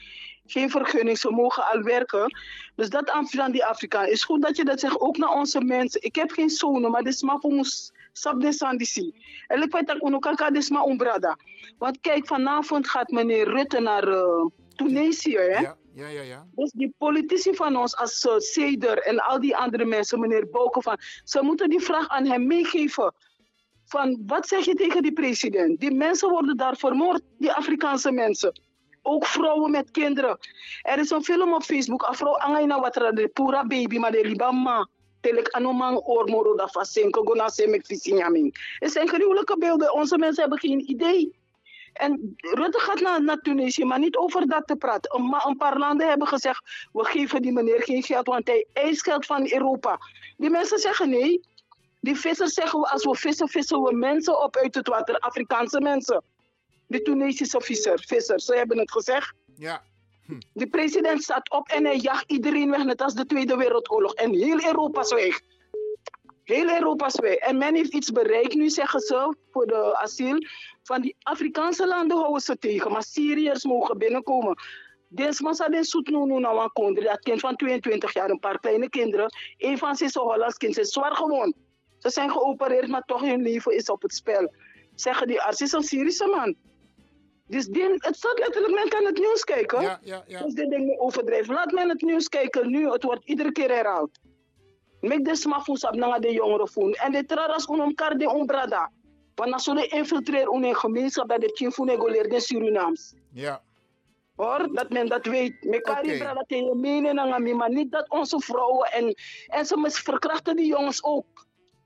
Geen 0.48 0.70
vergunning, 0.70 1.18
ze 1.18 1.32
mogen 1.32 1.64
al 1.72 1.82
werken. 1.82 2.38
Dus 2.76 2.90
dat 2.90 3.10
aan 3.10 3.52
die 3.52 3.66
Afrikaan. 3.66 4.08
is 4.08 4.24
goed 4.24 4.42
dat 4.42 4.58
je 4.58 4.66
dat 4.66 4.80
zegt, 4.80 5.00
ook 5.00 5.18
naar 5.18 5.34
onze 5.34 5.62
mensen. 5.62 6.04
Ik 6.04 6.16
heb 6.16 6.32
geen 6.32 6.50
zonen, 6.50 6.92
maar 6.92 7.04
dit 7.04 7.14
is 7.14 7.22
maar 7.22 7.40
voor 7.40 7.52
ons 7.52 7.92
sap 8.12 8.42
de 8.42 8.52
sandisi. 8.52 9.14
En 9.48 9.62
ik 9.62 9.72
weet 9.72 9.88
dat 9.88 10.20
kaka 10.20 10.50
dit 10.50 10.62
is 10.62 10.70
maar 10.70 10.88
umbrada. 10.88 11.38
Want 11.78 12.00
kijk, 12.02 12.28
vanavond 12.28 12.90
gaat 12.90 13.10
meneer 13.10 13.48
Rutte 13.48 13.80
naar 13.80 14.08
uh, 14.08 14.46
Tunesië. 14.76 15.38
Hè? 15.38 15.60
Ja, 15.60 15.78
ja, 15.94 16.08
ja. 16.08 16.22
ja. 16.22 16.46
Dus 16.56 16.72
die 16.72 16.94
politici 16.98 17.56
van 17.56 17.76
ons, 17.76 17.98
als 17.98 18.26
uh, 18.26 18.38
Seder 18.38 18.98
en 18.98 19.20
al 19.20 19.40
die 19.40 19.56
andere 19.56 19.86
mensen, 19.86 20.20
meneer 20.20 20.50
Bouke, 20.50 20.82
van, 20.82 20.98
ze 21.24 21.42
moeten 21.42 21.70
die 21.70 21.80
vraag 21.80 22.08
aan 22.08 22.26
hem 22.26 22.48
meegeven. 22.48 23.14
Van 23.86 24.24
wat 24.26 24.48
zeg 24.48 24.66
je 24.66 24.74
tegen 24.74 25.02
die 25.02 25.14
president? 25.14 25.80
Die 25.80 25.92
mensen 25.92 26.30
worden 26.30 26.58
daar 26.58 26.78
vermoord, 26.78 27.22
die 27.38 27.52
Afrikaanse 27.52 28.12
mensen. 28.12 28.62
Ook 29.10 29.26
vrouwen 29.26 29.72
met 29.72 29.92
kinderen. 29.92 30.38
Er 30.82 31.00
is 31.00 31.10
een 31.10 31.24
film 31.24 31.54
op 31.54 31.64
Facebook, 31.64 32.04
Afro 32.04 32.32
Angaina 32.32 32.80
Watra, 32.80 33.12
de 33.12 33.28
Pura 33.28 33.66
Baby, 33.66 33.98
maar 33.98 34.12
de 34.12 34.28
Libama. 34.28 34.88
Telek 35.22 35.50
Anomang 35.50 35.98
Ormoro 35.98 36.56
da 36.56 36.68
Fasenko, 36.68 37.24
Gona 37.24 37.48
Semek 37.48 37.86
Visinyamin. 37.86 38.54
Het 38.80 38.92
zijn 38.92 39.08
gruwelijke 39.08 39.58
beelden. 39.58 39.94
Onze 39.94 40.18
mensen 40.18 40.42
hebben 40.42 40.60
geen 40.60 40.90
idee. 40.90 41.36
En 41.94 42.36
Rutte 42.36 42.80
gaat 42.80 43.00
naar, 43.00 43.24
naar 43.24 43.38
Tunesië, 43.38 43.86
maar 43.86 44.00
niet 44.00 44.16
over 44.16 44.48
dat 44.48 44.68
te 44.68 44.76
praten. 44.76 45.16
Een, 45.16 45.42
een, 45.46 45.58
paar 45.58 45.78
landen 45.78 46.08
hebben 46.08 46.28
gezegd, 46.28 46.88
we 46.92 47.06
geven 47.06 47.42
die 47.42 47.52
meneer 47.52 47.84
geen 47.84 48.04
geld, 48.04 48.28
want 48.28 48.48
hij 48.48 48.66
eist 48.74 49.04
geld 49.04 49.26
van 49.26 49.52
Europa. 49.52 49.98
Die 50.38 50.50
mensen 50.50 50.78
zeggen 50.78 51.10
nee. 51.10 51.42
Die 52.00 52.16
vissers 52.16 52.54
zeggen, 52.54 52.90
als 52.90 53.04
we 53.04 53.16
vissen, 53.16 53.48
vissen 53.48 53.82
we 53.82 53.96
mensen 53.96 54.44
op 54.44 54.56
uit 54.56 54.76
het 54.76 54.88
water, 54.88 55.20
Afrikaanse 55.20 55.82
mensen. 55.82 56.24
De 56.88 57.02
Tunesische 57.02 57.62
visser, 57.62 58.04
vissers, 58.06 58.46
ze 58.46 58.56
hebben 58.56 58.78
het 58.78 58.92
gezegd. 58.92 59.34
Ja. 59.56 59.82
Hm. 60.26 60.40
De 60.54 60.68
president 60.68 61.24
staat 61.24 61.50
op 61.50 61.68
en 61.68 61.86
hij 61.86 61.98
jaagt 61.98 62.32
iedereen 62.32 62.70
weg, 62.70 62.84
net 62.84 63.02
als 63.02 63.14
de 63.14 63.26
Tweede 63.26 63.56
Wereldoorlog. 63.56 64.14
En 64.14 64.34
heel 64.34 64.66
Europa 64.66 65.02
weg. 65.02 65.40
Heel 66.44 66.70
Europa 66.70 67.10
weg. 67.22 67.36
En 67.36 67.58
men 67.58 67.76
heeft 67.76 67.94
iets 67.94 68.12
bereikt 68.12 68.54
nu, 68.54 68.70
zeggen 68.70 69.00
ze, 69.00 69.36
voor 69.52 69.68
de 69.68 69.98
asiel. 69.98 70.38
Van 70.84 71.02
die 71.02 71.16
Afrikaanse 71.20 71.88
landen 71.88 72.18
houden 72.18 72.42
ze 72.42 72.58
tegen, 72.58 72.92
maar 72.92 73.04
Syriërs 73.04 73.64
mogen 73.66 73.98
binnenkomen. 73.98 74.58
Deze 75.10 75.44
man 75.44 75.56
zat 75.56 75.74
in 75.74 75.84
Soetnoeno 75.84 76.40
naar 76.40 76.56
een 76.56 76.72
kondri, 76.72 77.04
dat 77.04 77.20
kind 77.20 77.40
van 77.40 77.56
22 77.56 78.14
jaar, 78.14 78.30
een 78.30 78.40
paar 78.40 78.60
kleine 78.60 78.90
kinderen. 78.90 79.34
Een 79.58 79.78
van 79.78 79.96
een 80.00 80.10
Hollands 80.14 80.58
kind, 80.58 80.74
ze 80.74 80.82
is 80.82 80.90
zwaar 80.90 81.16
gewond. 81.16 81.56
Ze 81.98 82.10
zijn 82.10 82.32
geopereerd, 82.32 82.88
maar 82.88 83.04
toch 83.06 83.22
hun 83.22 83.42
leven 83.42 83.76
is 83.76 83.90
op 83.90 84.02
het 84.02 84.14
spel. 84.14 84.54
Zeggen 84.96 85.28
die 85.28 85.42
arts, 85.42 85.62
is 85.62 85.72
een 85.72 85.84
Syrische 85.84 86.28
man. 86.28 86.56
Dus 87.48 87.66
die, 87.66 87.84
het 87.98 88.16
staat 88.16 88.40
letterlijk, 88.40 88.74
men 88.74 88.90
kan 88.90 89.06
het 89.06 89.18
nieuws 89.18 89.44
kijken. 89.44 89.82
Ja, 89.82 90.00
ja, 90.04 90.24
ja. 90.28 90.42
Dus 90.44 90.54
dit 90.54 90.70
ding 90.70 91.00
overdrijven. 91.00 91.54
Laat 91.54 91.72
men 91.72 91.90
het 91.90 92.02
nieuws 92.02 92.30
kijken 92.30 92.70
nu, 92.70 92.90
het 92.90 93.04
wordt 93.04 93.26
iedere 93.26 93.52
keer 93.52 93.70
herhaald. 93.70 94.20
Mek 95.02 95.26
de 95.26 95.36
smafoes 95.36 95.86
op 95.86 95.96
naar 95.96 96.20
de 96.20 96.32
jongeren 96.32 96.68
voelen. 96.68 97.00
En 97.00 97.12
de 97.12 97.26
traras 97.26 97.68
unom 97.68 97.96
kar 97.96 98.18
de 98.18 98.30
ombrada. 98.30 98.92
Want 99.36 99.54
als 99.54 99.66
we 99.66 99.88
infiltreren 99.88 100.54
in 100.54 100.64
een 100.64 100.76
gemeenschap 100.76 101.30
dat 101.30 101.42
de 101.42 101.52
chinfune 101.54 102.10
leert 102.12 102.34
in 102.34 102.42
Surinaams. 102.42 103.14
Ja. 103.32 103.62
Hoor, 104.36 104.74
dat 104.74 104.90
men 104.90 105.08
dat 105.08 105.26
weet. 105.26 105.64
Mekari 105.64 106.08
Oké. 106.08 106.18
brada 106.18 106.44
tegen 106.48 106.80
menen 106.80 107.56
maar 107.56 107.70
niet 107.70 107.92
dat 107.92 108.10
onze 108.10 108.40
vrouwen 108.40 108.92
en, 108.92 109.16
en 109.48 109.66
ze 109.66 109.90
verkrachten 109.90 110.56
die 110.56 110.66
jongens 110.66 111.04
ook. 111.04 111.46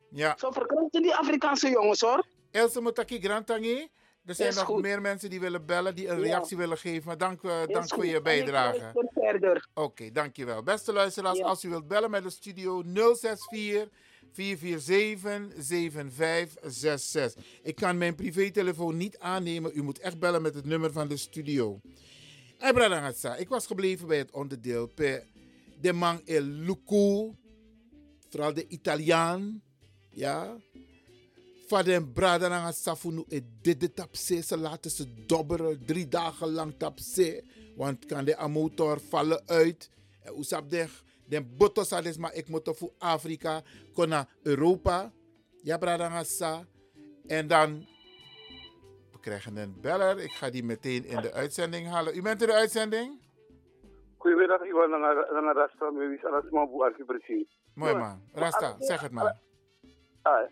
Ja. 0.10 0.36
Ze 0.38 0.52
verkrachten 0.52 1.02
die 1.02 1.16
Afrikaanse 1.16 1.70
jongens 1.70 2.02
hoor. 2.02 2.26
Else 2.52 2.82
Motaki 2.82 3.20
Grantangi. 3.20 3.90
Er 4.26 4.36
zijn 4.36 4.50
Is 4.50 4.56
nog 4.56 4.66
goed. 4.66 4.82
meer 4.82 5.02
mensen 5.02 5.30
die 5.30 5.40
willen 5.40 5.66
bellen, 5.66 5.96
die 5.96 6.08
een 6.08 6.18
Ja. 6.18 6.24
reactie 6.24 6.58
willen 6.58 6.78
geven. 6.78 7.08
Maar 7.08 7.18
dank, 7.18 7.44
eh, 7.44 7.62
dank 7.68 7.88
voor 7.94 8.06
je 8.06 8.22
bijdrage. 8.22 8.92
Oké, 9.74 10.12
dankjewel. 10.12 10.64
Beste 10.64 10.94
luisteraars, 10.94 11.38
Ja. 11.38 11.46
als 11.46 11.64
u 11.64 11.70
wilt 11.70 11.88
bellen 11.88 12.12
met 12.12 12.24
de 12.24 12.30
studio 12.30 12.82
064 12.84 13.90
447 14.32 15.54
7566. 15.58 17.44
Ik 17.64 17.76
kan 17.76 17.98
mijn 17.98 18.16
privételefoon 18.16 18.98
niet 18.98 19.20
aannemen. 19.20 19.72
U 19.74 19.84
moet 19.84 20.00
echt 20.00 20.20
bellen 20.20 20.42
met 20.42 20.54
het 20.56 20.66
nummer 20.66 20.92
van 20.92 21.08
de 21.08 21.18
studio. 21.18 21.80
Ik 23.38 23.48
was 23.50 23.66
gebleven 23.68 24.08
bij 24.08 24.18
het 24.18 24.32
onderdeel 24.32 24.88
per 24.88 25.24
de 25.82 25.94
man 25.94 26.22
El 26.26 26.42
Luco, 26.42 27.36
vooral 28.30 28.54
de 28.54 28.68
Italiaan, 28.68 29.62
ja. 30.10 30.58
Van 31.72 31.86
den 31.86 32.14
Bradangatsa 32.14 32.96
funu 32.96 33.24
e 33.30 33.42
dede 33.62 33.94
tapse, 33.94 34.42
ze 34.42 34.58
laten 34.58 34.92
ze 34.92 35.26
dobberen 35.26 35.86
drie 35.86 36.08
dagen 36.08 36.52
lang 36.52 36.74
tapse, 36.78 37.44
want 37.76 38.06
kan 38.06 38.26
de 38.26 38.48
motor 38.50 39.00
vallen 39.00 39.42
uit. 39.48 39.90
En 40.24 40.40
usap 40.40 40.70
de 40.70 40.88
den 41.28 41.58
botos 41.58 41.94
ades 41.94 42.18
maar 42.18 42.34
ik 42.34 42.48
moet 42.48 42.72
voor 42.78 42.92
Afrika, 42.98 43.62
kon 43.94 44.10
naar 44.10 44.28
Europa, 44.44 45.12
ja 45.64 45.78
Bradangatsa. 45.78 46.66
En 47.28 47.48
dan 47.48 47.88
we 49.12 49.20
krijgen 49.20 49.58
een 49.58 49.76
beller. 49.82 50.20
Ik 50.20 50.32
ga 50.32 50.50
die 50.50 50.64
meteen 50.64 51.06
in 51.06 51.22
de 51.22 51.34
uitzending 51.34 51.88
halen. 51.88 52.18
U 52.18 52.22
bent 52.22 52.42
in 52.42 52.48
de 52.48 52.54
uitzending? 52.54 53.20
Goedemiddag, 54.18 54.62
Iwan 54.62 54.90
Nanga 54.90 55.54
Rasta, 55.54 55.92
Mewis 55.92 56.26
Alasma 56.26 56.66
Bu 56.66 56.84
Archipresie. 56.84 57.48
Mooi 57.74 57.96
man. 57.96 58.22
Rasta, 58.34 58.76
zeg 58.80 59.02
het 59.02 59.12
maar. 59.12 59.40
Ah, 60.22 60.50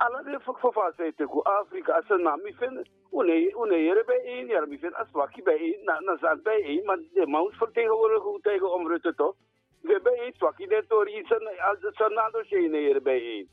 alla 0.00 0.22
de 0.22 0.40
fok 0.40 0.58
fofa 0.60 0.92
say 0.96 1.12
te 1.12 1.26
ku 1.26 1.42
Afrika 1.44 1.92
asa 2.00 2.16
na 2.16 2.36
mi 2.36 2.52
fen 2.58 2.84
une 3.12 3.36
une 3.62 3.76
yere 3.86 4.02
bij 4.04 4.20
een 4.24 4.46
ja 4.46 4.64
mi 4.66 4.78
fen 4.78 4.94
aswaki 4.94 5.42
bij 5.42 5.60
een 5.60 5.84
na 5.84 6.00
na 6.00 6.16
zat 6.16 6.42
bij 6.42 6.60
een 6.64 6.84
maar 6.84 6.98
de 7.12 7.26
maus 7.26 7.56
vertegenwoordigen 7.56 8.30
hoe 8.30 8.40
tegen 8.40 8.72
om 8.72 8.88
Rutte 8.88 9.14
toch 9.14 9.34
we 9.82 10.00
bij 10.02 10.26
een 10.26 10.32
swaki 10.36 10.66
de 10.66 10.84
tori 10.88 11.12
is 11.12 11.30
een 11.30 11.48
als 11.68 11.78
het 11.80 11.94
sanado 11.94 12.42
shene 12.42 12.80
yere 12.82 13.00
bij 13.00 13.20
een 13.34 13.48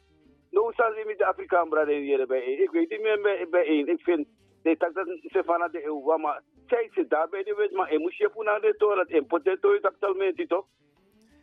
no 0.51 0.71
sa 0.71 0.93
ze 0.93 1.03
met 1.05 1.21
Afrikaan 1.21 1.69
brade 1.69 2.05
yere 2.05 2.25
bij 2.25 2.47
een 2.47 2.61
ik 2.61 2.71
weet 2.71 2.89
niet 2.89 3.01
meer 3.01 3.21
bij 3.21 3.47
bij 3.49 3.65
ik 3.65 4.01
vind 4.01 4.27
de 4.63 4.77
tak 4.77 4.93
dat 4.93 5.07
se 5.07 5.43
van 5.43 5.69
de 5.71 5.85
EU 5.85 6.17
maar 6.17 6.41
zij 6.67 6.89
zit 6.93 7.09
daar 7.09 7.29
bij 7.29 7.43
de 7.43 7.55
wet 7.55 7.71
maar 7.71 7.91
je 7.91 7.99
moet 7.99 8.61
de 8.61 8.75
tor 8.77 8.95
dat 8.95 9.09
impotent 9.09 9.61
to 9.61 9.77
actualmente 9.81 10.47
toch 10.47 10.65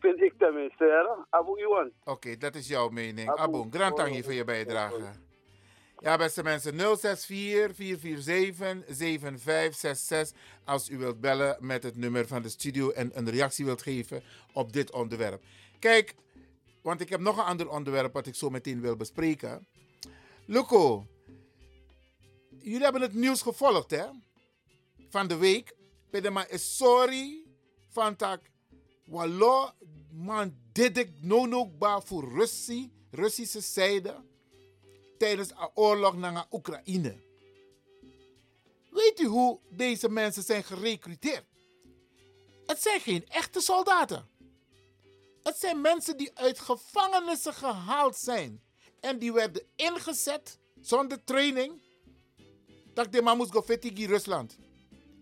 vind 0.05 0.23
ik 0.23 0.38
tenminste 0.38 0.85
ja 0.85 1.27
abu 1.31 1.61
Iwan 1.61 1.93
Oké, 2.05 2.37
dat 2.37 2.55
is 2.55 2.69
jouw 2.69 2.88
mening. 2.88 3.29
Abo. 3.29 3.43
Abon, 3.43 3.73
grantangi 3.73 4.23
voor 4.23 4.33
je 4.33 4.45
bijdrage. 4.45 5.03
Ja, 5.99 6.17
beste 6.17 6.43
mensen, 6.43 6.79
064 6.79 7.77
447 7.77 8.97
7566 8.97 10.38
als 10.64 10.88
u 10.88 10.99
wilt 10.99 11.21
bellen 11.21 11.57
met 11.61 11.83
het 11.83 11.97
nummer 11.97 12.27
van 12.27 12.43
de 12.43 12.49
studio 12.49 12.90
en 12.90 13.11
een 13.14 13.31
reactie 13.31 13.64
wilt 13.64 13.83
geven 13.83 14.23
op 14.53 14.73
dit 14.73 14.93
onderwerp. 14.93 15.43
Kijk, 15.79 16.14
want 16.83 17.01
ik 17.01 17.09
heb 17.09 17.21
nog 17.21 17.37
een 17.37 17.45
ander 17.45 17.71
onderwerp 17.71 18.12
wat 18.12 18.27
ik 18.27 18.35
zo 18.35 18.51
meteen 18.51 18.81
wil 18.81 18.97
bespreken. 18.97 19.67
Luco, 20.47 21.07
jullie 22.59 22.83
hebben 22.83 23.03
het 23.03 23.14
nieuws 23.14 23.43
gevolgd, 23.43 23.90
hè? 23.90 24.05
Van 25.09 25.29
de 25.29 25.37
week. 25.37 25.75
Pedema 26.11 26.49
is 26.49 26.77
sorry 26.77 27.45
van 27.88 28.17
tak. 28.17 28.40
Wallo, 29.05 29.71
man, 30.11 30.57
dit 30.73 30.99
ik 30.99 31.11
no 31.21 31.47
no 31.47 31.67
ba 31.67 32.01
voor 32.01 32.33
Russie, 32.33 32.93
Russische 33.11 33.61
zijde 33.61 34.25
tijdens 35.19 35.49
de 35.49 35.71
oorlog 35.75 36.17
naar 36.17 36.47
Oekraïne. 36.51 37.17
Weet 38.90 39.21
u 39.21 39.27
hoe 39.27 39.59
deze 39.69 40.09
mensen 40.09 40.43
zijn 40.43 40.64
gerecruiteerd? 40.64 41.45
Het 42.67 42.83
zijn 42.83 43.01
geen 43.01 43.29
echte 43.29 43.61
soldaten. 43.61 44.29
Het 45.43 45.57
zijn 45.57 45.81
mensen 45.81 46.17
die 46.17 46.31
uit 46.35 46.61
gevangenissen 46.61 47.55
gehaald 47.55 48.17
zijn. 48.17 48.62
En 49.01 49.19
die 49.19 49.33
werden 49.33 49.62
ingezet 49.77 50.59
zonder 50.81 51.25
training. 51.25 51.83
Dat 52.95 53.12
de 53.12 53.23
man 53.23 53.37
Rusland. 54.07 54.57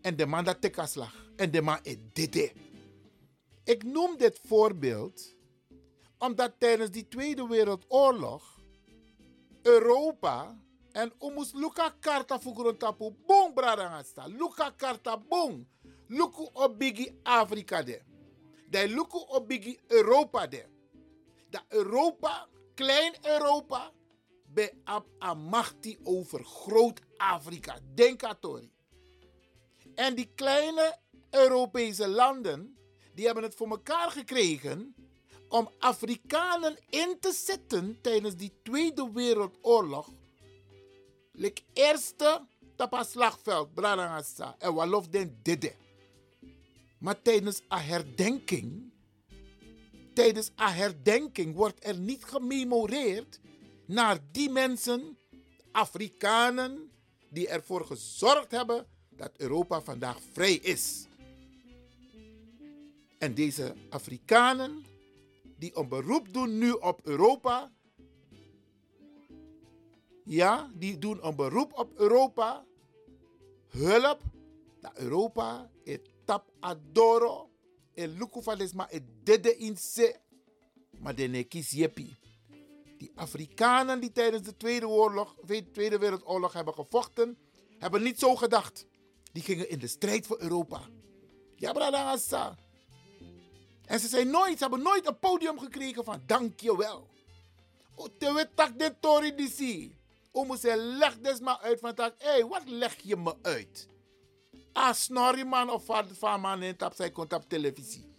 En 0.02 0.16
de 0.16 0.26
man 0.26 0.44
dat 0.44 0.60
tekaslag. 0.60 1.14
En 1.36 1.50
de 1.50 1.62
man 1.62 1.78
is 1.82 1.96
dit. 2.12 2.52
Ik 3.64 3.82
noem 3.84 4.16
dit 4.16 4.40
voorbeeld 4.44 5.34
omdat 6.18 6.52
tijdens 6.58 6.90
die 6.90 7.08
Tweede 7.08 7.46
Wereldoorlog 7.46 8.60
Europa 9.62 10.60
en 10.92 11.12
omus 11.18 11.52
luka 11.52 11.94
karta 12.00 12.40
fukuron 12.40 12.76
tapu 12.76 13.10
bong 13.26 13.54
bradangasta 13.54 14.26
luka 14.26 14.70
karta 14.70 15.18
bong 15.18 15.66
luku 16.06 16.48
obigi 16.52 17.18
Afrika 17.22 17.82
de. 17.82 18.02
De 18.68 18.88
luku 18.88 19.18
obigi 19.28 19.78
Europa 19.86 20.46
de. 20.46 20.64
Dat 21.50 21.64
Europa 21.68 22.48
klein 22.74 23.14
Europa 23.22 23.92
be 24.46 24.72
ab 24.84 25.06
amachti 25.18 25.98
over 26.02 26.44
groot 26.44 27.00
Afrika. 27.16 27.78
Denk 27.94 28.22
en 29.94 30.14
die 30.14 30.30
kleine 30.34 30.98
Europese 31.30 32.08
landen 32.08 32.76
die 33.14 33.24
hebben 33.24 33.42
het 33.42 33.54
voor 33.54 33.68
elkaar 33.68 34.10
gekregen 34.10 34.94
om 35.48 35.70
Afrikanen 35.78 36.78
in 36.88 37.16
te 37.20 37.32
zetten 37.32 37.98
tijdens 38.00 38.36
die 38.36 38.52
Tweede 38.62 39.10
Wereldoorlog. 39.12 40.08
Lik 41.32 41.62
eerste 41.72 42.46
tapa 42.76 43.02
slagveld, 43.02 43.74
Bradangasa, 43.74 44.56
en 44.58 44.74
Walof 44.74 45.08
den 45.08 45.38
Dede. 45.42 45.72
Maar 46.98 47.22
tijdens 47.22 47.62
een 47.68 47.78
herdenking, 47.78 48.92
tijdens 50.14 50.50
een 50.56 50.72
herdenking 50.72 51.54
wordt 51.54 51.86
er 51.86 51.98
niet 51.98 52.24
gememoreerd 52.24 53.40
naar 53.86 54.18
die 54.32 54.50
mensen, 54.50 55.18
Afrikanen, 55.72 56.90
die 57.30 57.48
ervoor 57.48 57.86
gezorgd 57.86 58.50
hebben 58.50 58.86
dat 59.10 59.30
Europa 59.36 59.80
vandaag 59.80 60.18
vrij 60.32 60.54
is. 60.54 61.06
En 63.22 63.34
deze 63.34 63.74
Afrikanen 63.88 64.84
die 65.58 65.76
een 65.76 65.88
beroep 65.88 66.32
doen 66.32 66.58
nu 66.58 66.70
op 66.70 67.00
Europa, 67.06 67.72
ja, 70.24 70.70
die 70.74 70.98
doen 70.98 71.26
een 71.26 71.36
beroep 71.36 71.72
op 71.78 71.98
Europa, 71.98 72.64
hulp 73.68 74.22
dat 74.80 74.92
Europa 74.94 75.70
het 75.84 76.10
tap 76.24 76.52
adoro, 76.60 77.50
valesma 78.30 78.86
het 78.90 79.02
dede 79.22 79.56
in 79.56 79.76
se, 79.76 80.16
maar 80.98 81.14
de 81.14 81.22
nekis. 81.22 81.70
Die 82.98 83.12
Afrikanen 83.14 84.00
die 84.00 84.12
tijdens 84.12 84.42
de 84.42 84.56
Tweede, 84.56 84.88
oorlog, 84.88 85.36
Tweede 85.72 85.98
Wereldoorlog 85.98 86.52
hebben 86.52 86.74
gevochten, 86.74 87.38
hebben 87.78 88.02
niet 88.02 88.18
zo 88.18 88.36
gedacht. 88.36 88.86
Die 89.32 89.42
gingen 89.42 89.68
in 89.68 89.78
de 89.78 89.86
strijd 89.86 90.26
voor 90.26 90.40
Europa. 90.40 90.80
Ja, 91.56 91.72
En 93.86 94.00
ze, 94.00 94.08
zijn 94.08 94.30
nooit, 94.30 94.58
ze 94.58 94.64
hebben 94.64 94.82
nooit 94.82 95.06
een 95.06 95.18
podium 95.18 95.58
gekregen 95.58 96.04
van 96.04 96.22
dankjewel. 96.26 97.08
Terwijl 98.18 98.46
tak 98.54 98.78
de 98.78 98.94
tori 99.00 99.34
die 99.34 99.50
zie. 99.50 99.96
Omo 100.30 100.56
ze 100.56 100.76
leg 100.76 101.18
des 101.18 101.40
maar 101.40 101.58
uit 101.58 101.80
van 101.80 101.94
tak. 101.94 102.14
Hé, 102.18 102.30
hey, 102.30 102.46
wat 102.46 102.62
leg 102.68 102.96
je 103.02 103.16
me 103.16 103.34
uit? 103.42 103.88
Ah, 104.72 105.44
man 105.46 105.70
of 105.70 105.84
van 106.18 106.40
man 106.40 106.62
in 106.62 106.76
tap 106.76 106.94
zij 106.94 107.10
komt 107.10 107.32
op 107.32 107.48
televisie. 107.48 108.14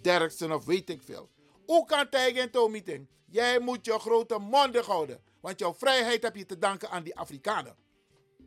Derksen 0.00 0.52
of 0.52 0.64
weet 0.64 0.90
ik 0.90 1.02
veel. 1.02 1.30
Hoe 1.66 1.86
kan 1.86 2.08
tegen 2.08 2.50
to 2.50 2.68
meeting? 2.68 3.08
Jij 3.26 3.58
moet 3.58 3.84
je 3.84 3.98
grote 3.98 4.38
mond 4.38 4.76
houden. 4.76 5.22
Want 5.40 5.58
jouw 5.58 5.74
vrijheid 5.74 6.22
heb 6.22 6.36
je 6.36 6.46
te 6.46 6.58
danken 6.58 6.90
aan 6.90 7.02
die 7.02 7.16
Afrikanen. 7.16 7.76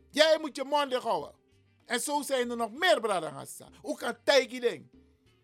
Jij 0.09 0.37
moet 0.41 0.55
je 0.55 0.63
mond 0.63 0.93
houden. 0.93 1.31
En 1.85 1.99
zo 1.99 2.21
zijn 2.21 2.49
er 2.49 2.57
nog 2.57 2.71
meer 2.71 2.99
bradangassa. 2.99 3.69
Hoe 3.81 3.97
kan 3.97 4.15
Taiki 4.23 4.59
ding? 4.59 4.89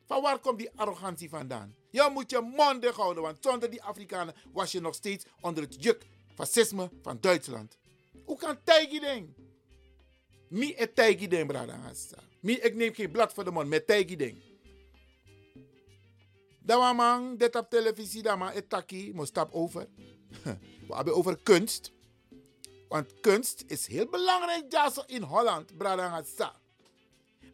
Van 0.08 0.22
waar 0.22 0.40
komt 0.40 0.58
die 0.58 0.72
arrogantie 0.76 1.30
vandaan? 1.30 1.76
Je 1.90 2.10
moet 2.14 2.32
je 2.32 2.42
mond 2.42 2.86
houden, 2.86 3.24
want 3.24 3.38
zonder 3.42 3.70
die 3.70 3.84
Afrikanen 3.84 4.36
was 4.54 4.72
je 4.72 4.80
nog 4.80 4.96
steeds 4.96 5.26
onder 5.42 5.64
het 5.64 5.84
juk 5.84 6.06
fascisme 6.36 6.90
van 7.02 7.18
Duitsland. 7.22 7.78
Hoe 8.26 8.38
kan 8.38 8.58
Taiki 8.64 9.00
ding? 9.00 9.36
Mi 10.50 10.74
et 10.74 10.96
Taiki 10.96 11.28
ding, 11.28 11.48
bradangassa. 11.48 12.18
Mi, 12.40 12.54
ik 12.54 12.76
neem 12.76 12.94
geen 12.94 13.12
blad 13.12 13.34
voor 13.34 13.44
de 13.44 13.52
mond 13.52 13.68
met 13.68 13.88
Taiki 13.88 14.16
ding. 14.16 14.44
Dat 16.60 16.96
man, 16.96 17.38
dit 17.38 17.56
op 17.56 17.70
televisie, 17.70 18.22
dat 18.22 18.38
man, 18.38 18.50
etaki, 18.50 19.14
moet 19.14 19.28
stap 19.28 19.54
over. 19.54 19.88
We 20.88 20.96
hebben 20.96 21.16
over 21.16 21.40
kunst. 21.44 21.92
Want 22.88 23.20
kunst 23.20 23.64
is 23.68 23.88
heel 23.88 24.08
belangrijk 24.10 25.04
in 25.06 25.22
Holland, 25.22 25.78
Bradangasa. 25.78 26.56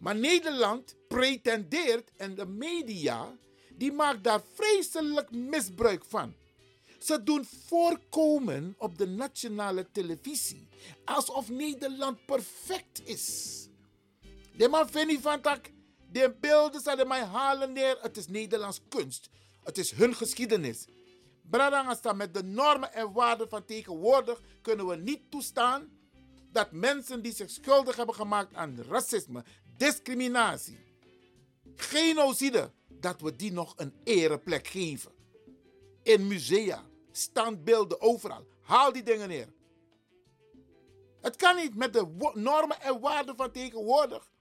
Maar 0.03 0.15
Nederland 0.15 0.95
pretendeert 1.07 2.11
en 2.17 2.35
de 2.35 2.45
media, 2.45 3.37
die 3.73 3.91
maakt 3.91 4.23
daar 4.23 4.41
vreselijk 4.53 5.31
misbruik 5.31 6.05
van. 6.05 6.33
Ze 6.99 7.23
doen 7.23 7.45
voorkomen 7.67 8.75
op 8.77 8.97
de 8.97 9.07
nationale 9.07 9.91
televisie 9.91 10.67
alsof 11.05 11.49
Nederland 11.49 12.25
perfect 12.25 13.07
is. 13.07 13.67
De 14.57 14.67
man 14.67 14.89
vindt 14.89 15.21
van 15.21 15.41
tak, 15.41 15.71
de 16.11 16.35
beelden 16.39 16.81
zullen 16.81 17.07
mij 17.07 17.23
halen 17.23 17.73
neer. 17.73 17.97
Het 18.01 18.17
is 18.17 18.27
Nederlands 18.27 18.81
kunst. 18.89 19.29
Het 19.63 19.77
is 19.77 19.91
hun 19.91 20.15
geschiedenis. 20.15 20.85
Bradangasta, 21.49 22.13
met 22.13 22.33
de 22.33 22.43
normen 22.43 22.93
en 22.93 23.11
waarden 23.11 23.49
van 23.49 23.65
tegenwoordig 23.65 24.41
kunnen 24.61 24.87
we 24.87 24.95
niet 24.95 25.21
toestaan 25.29 26.01
dat 26.53 26.71
mensen 26.71 27.21
die 27.21 27.33
zich 27.33 27.49
schuldig 27.49 27.95
hebben 27.95 28.15
gemaakt 28.15 28.55
aan 28.55 28.83
racisme, 28.89 29.43
discriminatie, 29.77 30.79
genocide, 31.75 32.71
dat 32.87 33.21
we 33.21 33.35
die 33.35 33.51
nog 33.51 33.73
een 33.77 33.93
ereplek 34.03 34.67
geven. 34.67 35.11
In 36.03 36.27
musea, 36.27 36.83
standbeelden, 37.11 38.01
overal. 38.01 38.47
Haal 38.61 38.91
die 38.91 39.03
dingen 39.03 39.27
neer. 39.27 39.53
Het 41.21 41.35
kan 41.35 41.55
niet 41.55 41.75
met 41.75 41.93
de 41.93 42.31
normen 42.33 42.81
en 42.81 42.99
waarden 42.99 43.35
van 43.35 43.51
tegenwoordig. 43.51 44.31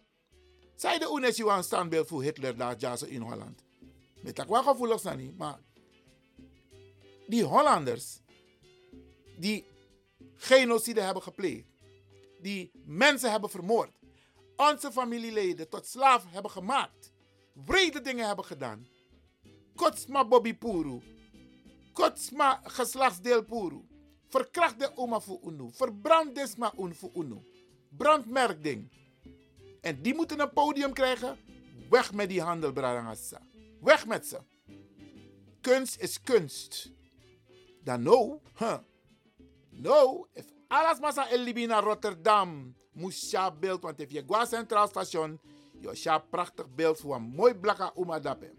Zij 0.75 0.99
de 0.99 1.13
UNESCO 1.17 1.49
een 1.49 1.65
standbeeld 1.65 2.09
voor 2.09 2.23
Hitler 2.23 2.57
daar 2.57 2.79
in 3.09 3.21
Holland. 3.21 3.63
Met 4.23 4.37
dat 4.37 4.49
wel 4.49 4.63
gevoelig 4.63 5.17
niet, 5.17 5.37
maar 5.39 5.61
die 7.27 7.45
Hollanders 7.45 8.21
die 9.39 9.65
genocide 10.35 11.01
hebben 11.01 11.23
gepleegd, 11.23 11.67
die 12.41 12.71
mensen 12.85 13.31
hebben 13.31 13.51
vermoord, 13.51 13.93
onze 14.57 14.93
familieleden 14.93 15.69
tot 15.69 15.87
slaaf 15.87 16.25
hebben 16.29 16.51
gemaakt, 16.51 17.13
wrede 17.65 18.01
dingen 18.01 18.27
hebben 18.27 18.45
gedaan. 18.45 18.87
Kotsma 19.75 20.25
Bobby 20.25 20.55
Puru, 20.55 21.01
Kotsma 21.93 22.61
geslachtsdeel 22.65 23.45
Puru, 23.45 23.81
verkracht 24.29 24.79
de 24.79 24.97
oma 24.97 25.21
voor 25.21 25.41
unu, 25.45 25.71
verbrand 25.73 26.35
desma 26.35 26.73
un 26.79 26.95
voor 26.95 27.11
unu, 27.15 27.39
brandmerkding. 27.89 28.91
En 29.81 30.03
die 30.03 30.15
moeten 30.15 30.41
een 30.41 30.53
podium 30.53 30.93
krijgen. 30.93 31.39
Weg 31.91 32.13
met 32.13 32.29
die 32.29 32.43
handel, 32.43 32.73
Brarangassa. 32.73 33.41
Weg 33.81 34.07
met 34.07 34.27
ze. 34.27 34.39
Kunst 35.61 36.01
is 36.01 36.21
kunst 36.21 36.93
dan 37.85 38.03
no, 38.03 38.41
huh. 38.59 38.79
no, 39.71 40.27
if 40.35 40.47
alles 40.69 41.01
massa 41.01 41.29
elibi 41.29 41.67
naar 41.67 41.83
Rotterdam, 41.83 42.75
moest 42.93 43.31
je 43.31 43.53
beeld, 43.61 43.83
want 43.83 44.01
if 44.01 44.11
je 44.11 44.25
gaat 44.27 44.49
Centraal 44.49 44.89
Station, 44.89 45.41
je 45.81 46.11
hebt 46.11 46.31
prachtig 46.31 46.75
beeld 46.75 47.01
voor 47.01 47.15
een 47.15 47.23
mooi 47.23 47.55
blakka 47.55 47.93
umadape. 47.97 48.53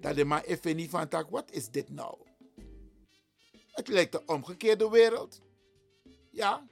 Dat 0.00 0.16
de 0.16 0.24
maar 0.24 0.44
even 0.44 0.76
niet 0.76 0.90
van 0.90 1.08
wat 1.30 1.50
is 1.50 1.70
dit 1.70 1.88
nou? 1.88 2.18
Het 3.70 3.88
lijkt 3.88 4.12
de 4.12 4.22
omgekeerde 4.26 4.90
wereld. 4.90 5.40
Ja, 6.30 6.66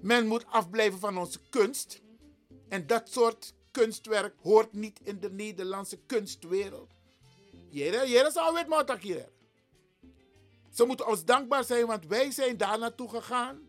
men 0.00 0.26
moet 0.26 0.46
afblijven 0.46 0.98
van 0.98 1.18
onze 1.18 1.38
kunst. 1.50 2.00
En 2.68 2.86
dat 2.86 3.08
soort 3.08 3.54
kunstwerk 3.70 4.34
hoort 4.42 4.72
niet 4.72 5.00
in 5.02 5.20
de 5.20 5.30
Nederlandse 5.30 5.98
kunstwereld. 6.06 6.90
Jere, 7.68 8.08
jere 8.08 8.30
zou 8.30 8.98
hier. 9.00 9.28
Ze 10.70 10.84
moeten 10.84 11.06
ons 11.06 11.24
dankbaar 11.24 11.64
zijn, 11.64 11.86
want 11.86 12.06
wij 12.06 12.30
zijn 12.30 12.56
daar 12.56 12.78
naartoe 12.78 13.08
gegaan 13.08 13.68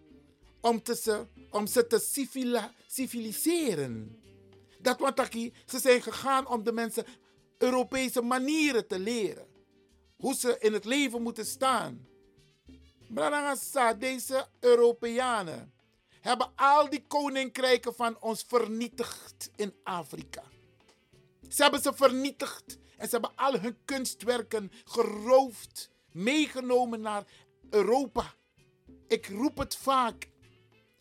om, 0.65 0.81
te 0.81 0.95
ze, 0.95 1.25
om 1.49 1.67
ze 1.67 1.87
te 1.87 1.99
civiliseren. 2.87 4.19
Dat 4.79 4.99
wat 4.99 5.29
ze 5.65 5.79
zijn 5.79 6.01
gegaan 6.01 6.47
om 6.47 6.63
de 6.63 6.71
mensen 6.71 7.05
Europese 7.57 8.21
manieren 8.21 8.87
te 8.87 8.99
leren. 8.99 9.47
Hoe 10.17 10.33
ze 10.35 10.55
in 10.59 10.73
het 10.73 10.85
leven 10.85 11.21
moeten 11.21 11.45
staan. 11.45 12.07
Branagasa, 13.07 13.93
deze 13.93 14.47
Europeanen 14.59 15.73
hebben 16.21 16.51
al 16.55 16.89
die 16.89 17.05
koninkrijken 17.07 17.95
van 17.95 18.21
ons 18.21 18.43
vernietigd 18.47 19.51
in 19.55 19.73
Afrika. 19.83 20.43
Ze 21.49 21.61
hebben 21.61 21.81
ze 21.81 21.93
vernietigd 21.93 22.77
en 22.97 23.09
ze 23.09 23.11
hebben 23.11 23.35
al 23.35 23.59
hun 23.59 23.77
kunstwerken 23.85 24.71
geroofd 24.85 25.89
meegenomen 26.11 27.01
naar 27.01 27.23
Europa. 27.69 28.33
Ik 29.07 29.27
roep 29.27 29.57
het 29.57 29.75
vaak. 29.75 30.33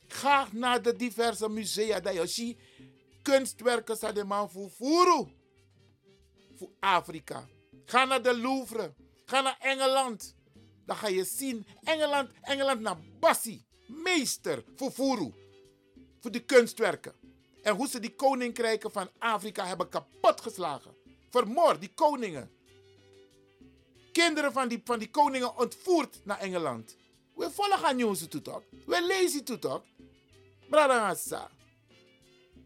Ga 0.06 0.48
naar 0.52 0.82
de 0.82 0.96
diverse 0.96 1.48
musea 1.48 2.00
dat 2.00 2.14
je 2.14 2.26
ziet. 2.26 2.58
Kunstwerken 3.22 3.96
zijn 3.96 4.14
de 4.14 4.24
man 4.24 4.50
voor 4.50 4.68
Furu. 4.68 5.26
Voor 6.54 6.70
Afrika. 6.80 7.48
Ga 7.84 8.04
naar 8.04 8.22
de 8.22 8.38
Louvre. 8.38 8.94
Ga 9.24 9.40
naar 9.40 9.56
Engeland. 9.60 10.34
Dan 10.86 10.96
ga 10.96 11.08
je 11.08 11.24
zien. 11.24 11.66
Engeland, 11.82 12.30
Engeland 12.40 12.80
naar 12.80 12.98
Bassi. 13.20 13.66
Meester 13.86 14.64
voor 14.76 14.90
Furu. 14.90 15.32
Voor 16.20 16.30
de 16.30 16.44
kunstwerken. 16.44 17.14
En 17.62 17.74
hoe 17.74 17.88
ze 17.88 18.00
die 18.00 18.14
koninkrijken 18.14 18.92
van 18.92 19.10
Afrika 19.18 19.66
hebben 19.66 19.88
kapotgeslagen. 19.88 20.94
Vermoord, 21.30 21.80
die 21.80 21.94
koningen 21.94 22.50
kinderen 24.14 24.52
van 24.52 24.68
die, 24.68 24.80
van 24.84 24.98
die 24.98 25.10
koningen 25.10 25.58
ontvoerd 25.58 26.20
naar 26.24 26.38
Engeland. 26.38 26.96
We 27.34 27.50
volgen 27.50 27.96
nieuws 27.96 28.28
toe 28.28 28.42
toch? 28.42 28.62
We 28.86 29.04
lezen 29.06 29.44
toe 29.44 29.58
toch? 29.58 29.82
Bradangasa. 30.68 31.50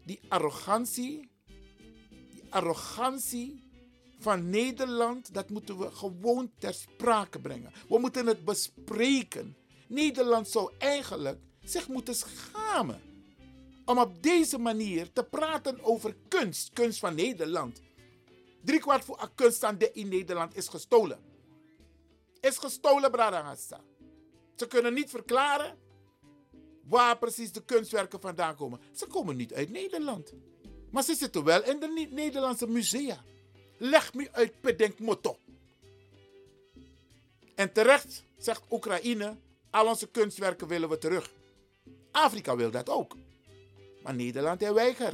Die 0.05 0.19
arrogantie, 0.27 1.29
die 2.29 2.43
arrogantie 2.49 3.63
van 4.19 4.49
Nederland, 4.49 5.33
dat 5.33 5.49
moeten 5.49 5.77
we 5.77 5.91
gewoon 5.91 6.51
ter 6.57 6.73
sprake 6.73 7.39
brengen. 7.39 7.71
We 7.89 7.99
moeten 7.99 8.27
het 8.27 8.45
bespreken. 8.45 9.57
Nederland 9.87 10.47
zou 10.47 10.71
eigenlijk 10.77 11.39
zich 11.63 11.87
moeten 11.87 12.15
schamen 12.15 13.01
om 13.85 13.97
op 13.97 14.23
deze 14.23 14.57
manier 14.57 15.13
te 15.13 15.23
praten 15.23 15.83
over 15.83 16.15
kunst, 16.27 16.73
kunst 16.73 16.99
van 16.99 17.15
Nederland. 17.15 17.81
Drie 18.63 18.79
kwart 18.79 19.05
voor 19.05 19.31
kunst 19.35 19.63
aan 19.63 19.77
de 19.77 19.91
in 19.91 20.07
Nederland 20.07 20.55
is 20.55 20.67
gestolen. 20.67 21.19
Is 22.39 22.57
gestolen, 22.57 23.11
Bradangassa. 23.11 23.81
Ze 24.59 24.67
kunnen 24.67 24.93
niet 24.93 25.09
verklaren 25.09 25.77
waar 26.83 27.17
precies 27.17 27.51
de 27.51 27.63
kunstwerken 27.65 28.21
vandaan 28.21 28.55
komen. 28.55 28.79
Ze 28.91 29.07
komen 29.07 29.35
niet 29.35 29.53
uit 29.53 29.69
Nederland. 29.69 30.33
Maar 30.91 31.03
ze 31.03 31.15
zitten 31.15 31.43
wel 31.43 31.63
in 31.63 31.79
de 31.79 32.07
Nederlandse 32.11 32.67
musea. 32.67 33.23
Leg 33.77 34.13
me 34.13 34.29
uit 34.31 34.61
Pedenk 34.61 34.99
Motto. 34.99 35.37
En 37.55 37.73
terecht 37.73 38.23
zegt 38.37 38.63
Oekraïne, 38.69 39.37
al 39.69 39.87
onze 39.87 40.07
kunstwerken 40.07 40.67
willen 40.67 40.89
we 40.89 40.97
terug. 40.97 41.31
Afrika 42.11 42.55
wil 42.55 42.71
dat 42.71 42.89
ook. 42.89 43.15
Maar 44.03 44.15
Nederland 44.15 44.61
heeft 44.61 44.73
weiger. 44.73 45.13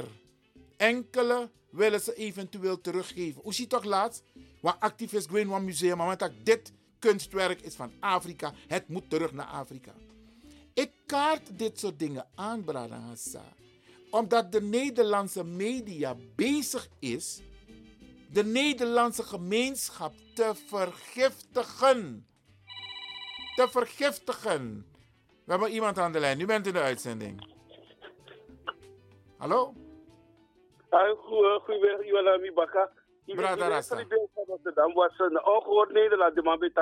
Enkele 0.76 1.50
willen 1.70 2.00
ze 2.00 2.14
eventueel 2.14 2.80
teruggeven. 2.80 3.42
Hoe 3.42 3.54
ziet 3.54 3.68
toch 3.68 3.84
laatst? 3.84 4.22
Waar 4.60 4.76
activist 4.78 5.28
Green 5.28 5.52
One 5.52 5.64
Museum, 5.64 5.96
maar 5.96 6.16
dat 6.16 6.32
dit 6.42 6.72
kunstwerk 6.98 7.60
is 7.60 7.74
van 7.74 7.92
Afrika. 8.00 8.52
Het 8.66 8.88
moet 8.88 9.10
terug 9.10 9.32
naar 9.32 9.46
Afrika. 9.46 9.92
Ik 10.74 10.90
kaart 11.06 11.58
dit 11.58 11.78
soort 11.78 11.98
dingen 11.98 12.26
aan, 12.34 12.64
Bradangasa. 12.64 13.44
Omdat 14.10 14.52
de 14.52 14.62
Nederlandse 14.62 15.44
media 15.44 16.16
bezig 16.34 16.88
is 16.98 17.42
de 18.32 18.44
Nederlandse 18.44 19.22
gemeenschap 19.22 20.12
te 20.34 20.52
vergiftigen. 20.66 22.26
Te 23.54 23.68
vergiftigen. 23.68 24.86
We 25.44 25.50
hebben 25.52 25.70
iemand 25.70 25.98
aan 25.98 26.12
de 26.12 26.20
lijn. 26.20 26.40
U 26.40 26.46
bent 26.46 26.66
in 26.66 26.72
de 26.72 26.80
uitzending. 26.80 27.54
Hallo? 29.36 29.74
Goedemiddag, 30.90 32.04
Iwana 32.04 32.36
Mibaka. 32.36 32.90
Brada 33.34 33.68
Rasta. 33.68 34.04
Dan 34.74 34.92
was 34.92 35.18
een 35.18 35.46
ongehoord 35.46 35.92
Nederland. 35.92 36.34
De 36.34 36.42
man 36.42 36.58
weet 36.58 36.78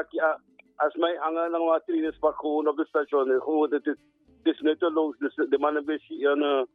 als 0.76 0.94
mij 0.94 1.16
hangen 1.16 1.50
dan 1.50 1.64
wat 1.64 1.82
trainingspak 1.86 2.38
gewoon 2.38 2.68
op 2.68 2.76
de 2.76 2.86
station. 2.86 3.40
Gewoon, 3.40 3.72
het 3.72 3.86
is, 3.86 3.96
het 4.42 4.54
is 4.54 4.60
nutteloos. 4.60 5.18
Dus 5.18 5.34
de 5.34 5.58
man 5.58 5.76
een 5.76 5.84
beetje 5.84 6.28
een 6.28 6.68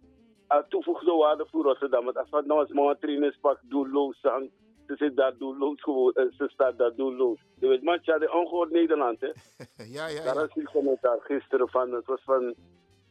uh, 0.52 0.58
toevoegde 0.70 1.12
waarde 1.12 1.46
voor 1.52 1.64
Rotterdam. 1.64 2.04
Want 2.04 2.18
als 2.18 2.30
we 2.30 2.44
nou 2.46 2.60
als 2.60 2.72
man 2.72 2.98
trainingspak 3.00 3.60
doelloos 3.62 4.20
zijn, 4.20 4.52
ze 4.88 4.96
zit 4.96 5.16
daar 5.16 5.38
doelloos 5.38 5.82
gewoon. 5.82 6.14
Ze 6.14 6.48
staat 6.48 6.78
daar 6.78 6.96
doelloos. 6.96 7.40
Je 7.60 7.68
weet, 7.68 7.84
man, 7.84 8.00
ja, 8.02 8.18
de 8.18 8.32
ongehoord 8.32 8.72
Nederland, 8.72 9.22
hè? 9.22 9.28
ja, 9.28 10.08
ja, 10.08 10.08
ja. 10.08 10.34
Daar 10.34 10.44
is 10.44 10.54
die 10.54 10.64
commentaar 10.64 11.18
gisteren 11.22 11.70
van. 11.70 11.92
Het 11.92 12.06
was 12.06 12.22
van, 12.24 12.56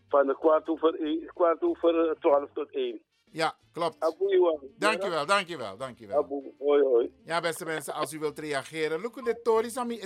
van 0.09 0.37
kwart 0.39 0.69
over, 0.69 0.99
kwart 1.27 1.63
over 1.63 2.17
twaalf 2.21 2.51
tot 2.53 2.71
één. 2.71 3.01
Ja, 3.31 3.57
klopt. 3.73 3.97
Abu, 4.01 4.59
dankjewel, 4.79 5.27
dankjewel, 5.27 5.77
dankjewel. 5.77 6.27
Hoi, 6.59 6.83
hoi. 6.83 7.11
Ja, 7.25 7.41
beste 7.41 7.65
mensen, 7.65 7.95
als 7.95 8.13
u 8.13 8.19
wilt 8.19 8.39
reageren. 8.39 9.01
Look 9.01 9.29
at 9.29 9.45
Tori 9.45 9.71
Sami 9.71 10.01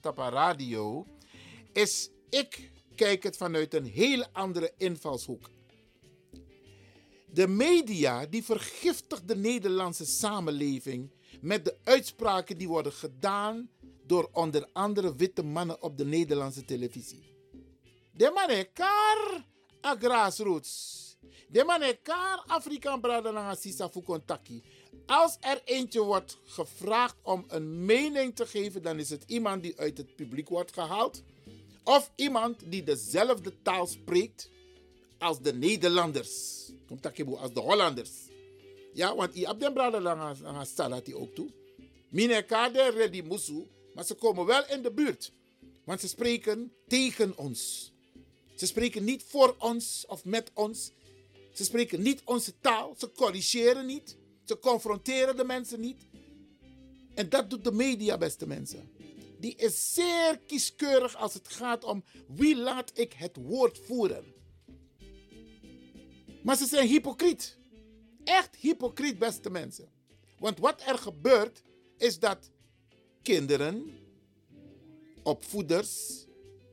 Tapa 0.00 0.28
Radio. 0.28 1.06
Is 1.72 2.10
ik 2.30 2.70
kijk 2.94 3.22
het 3.22 3.36
vanuit 3.36 3.74
een 3.74 3.84
heel 3.84 4.26
andere 4.32 4.72
invalshoek. 4.76 5.50
De 7.26 7.48
media 7.48 8.26
die 8.26 8.44
vergiftigt 8.44 9.28
de 9.28 9.36
Nederlandse 9.36 10.04
samenleving 10.04 11.10
met 11.40 11.64
de 11.64 11.76
uitspraken 11.84 12.58
die 12.58 12.68
worden 12.68 12.92
gedaan 12.92 13.70
door 14.06 14.28
onder 14.32 14.68
andere 14.72 15.16
witte 15.16 15.42
mannen 15.42 15.82
op 15.82 15.96
de 15.96 16.04
Nederlandse 16.04 16.64
televisie. 16.64 17.34
De 18.12 18.30
mannen 18.34 18.72
kar 18.72 19.44
a 19.84 19.96
grassroots. 19.98 21.05
De 21.48 21.98
kar 22.02 22.44
Afrikaan 22.46 23.00
brada 23.00 23.30
na 23.30 23.54
sisa. 23.54 23.90
Als 25.06 25.36
er 25.40 25.60
eentje 25.64 26.02
wordt 26.02 26.38
gevraagd 26.44 27.16
om 27.22 27.44
een 27.48 27.84
mening 27.84 28.36
te 28.36 28.46
geven, 28.46 28.82
dan 28.82 28.98
is 28.98 29.10
het 29.10 29.24
iemand 29.26 29.62
die 29.62 29.78
uit 29.78 29.98
het 29.98 30.16
publiek 30.16 30.48
wordt 30.48 30.72
gehaald. 30.72 31.22
Of 31.84 32.10
iemand 32.16 32.70
die 32.70 32.82
dezelfde 32.82 33.62
taal 33.62 33.86
spreekt 33.86 34.50
als 35.18 35.40
de 35.40 35.52
Nederlanders. 35.52 36.70
Als 37.38 37.52
de 37.52 37.60
Hollanders. 37.60 38.10
Ja, 38.92 39.14
want 39.14 39.36
i 39.36 39.44
ab 39.44 39.60
den 39.60 39.72
brada 39.72 40.00
lang 40.00 40.44
aan 40.44 40.66
salati 40.66 41.14
ook 41.14 41.34
toe. 41.34 41.48
Mine 42.08 42.42
kade 42.42 42.90
ready 42.90 43.20
musu, 43.20 43.66
maar 43.94 44.04
ze 44.04 44.14
komen 44.14 44.46
wel 44.46 44.66
in 44.68 44.82
de 44.82 44.92
buurt. 44.92 45.32
Want 45.84 46.00
ze 46.00 46.08
spreken 46.08 46.72
tegen 46.88 47.38
ons. 47.38 47.92
Ze 48.54 48.66
spreken 48.66 49.04
niet 49.04 49.24
voor 49.28 49.54
ons 49.58 50.04
of 50.08 50.24
met 50.24 50.50
ons. 50.54 50.90
Ze 51.56 51.64
spreken 51.64 52.02
niet 52.02 52.22
onze 52.24 52.58
taal. 52.60 52.94
Ze 52.98 53.12
corrigeren 53.12 53.86
niet. 53.86 54.16
Ze 54.44 54.58
confronteren 54.58 55.36
de 55.36 55.44
mensen 55.44 55.80
niet. 55.80 56.06
En 57.14 57.28
dat 57.28 57.50
doet 57.50 57.64
de 57.64 57.72
media, 57.72 58.18
beste 58.18 58.46
mensen. 58.46 58.90
Die 59.40 59.56
is 59.56 59.94
zeer 59.94 60.38
kieskeurig 60.46 61.16
als 61.16 61.34
het 61.34 61.48
gaat 61.48 61.84
om 61.84 62.04
wie 62.28 62.56
laat 62.56 62.90
ik 62.94 63.12
het 63.12 63.36
woord 63.36 63.78
voeren. 63.78 64.24
Maar 66.42 66.56
ze 66.56 66.66
zijn 66.66 66.88
hypocriet. 66.88 67.56
Echt 68.24 68.56
hypocriet, 68.56 69.18
beste 69.18 69.50
mensen. 69.50 69.88
Want 70.38 70.58
wat 70.58 70.82
er 70.86 70.98
gebeurt, 70.98 71.62
is 71.96 72.18
dat 72.18 72.50
kinderen, 73.22 73.98
opvoeders, 75.22 76.25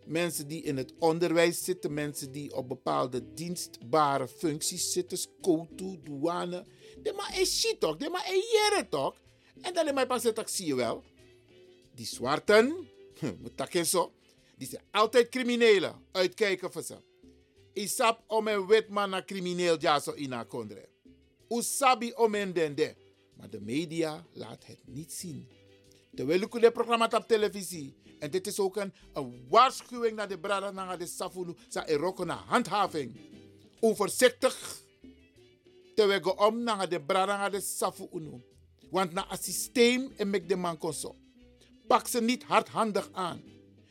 mensen 0.06 0.48
die 0.48 0.64
in 0.64 0.78
het 0.78 0.94
onderwijs 1.00 1.64
zitten, 1.64 1.94
mensen 1.94 2.32
die 2.32 2.56
op 2.56 2.68
bepaalde 2.68 3.34
dienstbare 3.34 4.28
functies 4.28 4.92
zitten, 4.92 5.18
SCOTU, 5.18 6.00
douane, 6.04 6.66
de 7.04 7.14
maar 7.16 7.40
is 7.40 7.60
shit 7.60 7.80
toch, 7.80 7.98
de 7.98 8.10
maar 8.10 8.28
jere 8.32 8.88
toch. 8.90 9.22
En 9.62 9.74
dan 9.74 9.88
in 9.88 9.94
mijn 9.94 10.08
pas 10.08 10.24
dat 10.24 10.52
zie 10.52 10.66
je 10.66 10.76
wel. 10.76 11.04
Die 11.96 12.06
zwarten, 12.06 12.88
zo, 13.86 14.12
die 14.58 14.68
zijn 14.68 14.84
altijd 14.92 15.30
criminelen, 15.30 16.06
uitkijken 16.12 16.72
voor 16.72 16.82
ze. 16.82 16.98
Isap 17.74 18.24
om 18.28 18.48
een 18.48 18.68
witman 18.68 19.10
na 19.10 19.24
crimineel 19.24 19.78
jaso 19.78 20.14
ina 20.16 20.44
kondre. 20.44 20.90
Usabi 21.50 22.12
om 22.14 22.36
een 22.36 22.54
dende. 22.54 22.96
Maar 23.38 23.50
de 23.50 23.62
media 23.62 24.26
laat 24.34 24.66
het 24.66 24.80
niet 24.86 25.14
zien. 25.14 25.48
Ik 26.16 26.54
het 26.54 26.74
programma 26.74 27.10
op 27.16 27.28
televisie. 27.28 27.94
En 28.20 28.32
dit 28.32 28.48
is 28.48 28.60
ook 28.60 28.78
een, 28.78 28.94
waarschuwing 29.50 30.16
naar 30.16 30.28
de 30.28 30.40
brada 30.40 30.72
naar 30.72 30.98
de 30.98 31.06
safunu. 31.06 31.56
Sa 31.68 31.88
eroko 31.88 32.24
na 32.24 32.36
handhaving. 32.36 33.16
Onvoorzichtig. 33.80 34.82
Terwijl 35.96 36.20
ik 36.20 36.40
om 36.40 36.64
naar 36.64 36.90
de 36.90 37.02
brada 37.02 37.38
naar 37.38 37.52
de 37.52 37.62
safunu. 37.62 38.44
Want 38.90 39.14
na 39.14 39.32
een 39.32 39.38
systeem 39.38 40.14
en 40.18 40.30
mek 40.30 40.50
de 40.50 40.56
man 40.56 40.78
konso. 40.78 41.16
Pak 41.88 42.08
ze 42.08 42.22
niet 42.22 42.44
hardhandig 42.44 43.10
aan. 43.12 43.42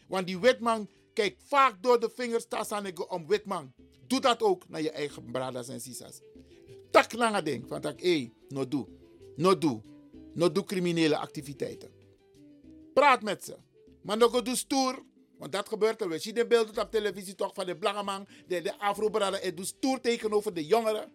Want 0.09 0.27
die 0.27 0.39
wetman 0.39 0.89
kijkt 1.15 1.43
vaak 1.47 1.83
door 1.83 2.01
de 2.01 2.11
vingers 2.15 2.47
tasan 2.49 3.09
om 3.09 3.27
witman. 3.27 3.73
Doe 4.07 4.21
dat 4.21 4.43
ook 4.43 4.69
naar 4.69 4.83
je 4.83 4.91
eigen 4.91 5.31
bradas 5.31 5.69
en 5.69 5.81
sisas. 5.81 6.21
Tak 6.91 7.13
lange 7.13 7.43
ding 7.43 7.69
van 7.69 7.81
tak, 7.81 8.01
hé, 8.01 8.33
no 8.49 8.69
doe. 8.69 8.87
No 9.37 9.59
doe. 9.59 9.83
No 10.35 10.53
doe 10.53 10.65
criminele 10.65 11.17
activiteiten. 11.17 12.02
Praat 12.93 13.23
met 13.23 13.45
ze. 13.45 13.57
Maar 14.03 14.17
nog 14.17 14.43
doe 14.43 14.57
stoer. 14.57 15.03
Want 15.39 15.53
dat 15.53 15.69
gebeurt 15.69 16.01
er. 16.01 16.09
We 16.09 16.19
zien 16.19 16.35
de 16.35 16.47
beelden 16.47 16.83
op 16.83 16.91
televisie 16.91 17.35
toch 17.35 17.55
van 17.55 17.67
de 17.67 17.77
blanke 17.77 18.27
de, 18.47 18.61
de 18.61 18.79
afro-brada. 18.79 19.39
Hij 19.39 19.55
doet 19.55 19.67
stoer 19.67 20.01
tegenover 20.01 20.55
de 20.55 20.67
jongeren. 20.67 21.13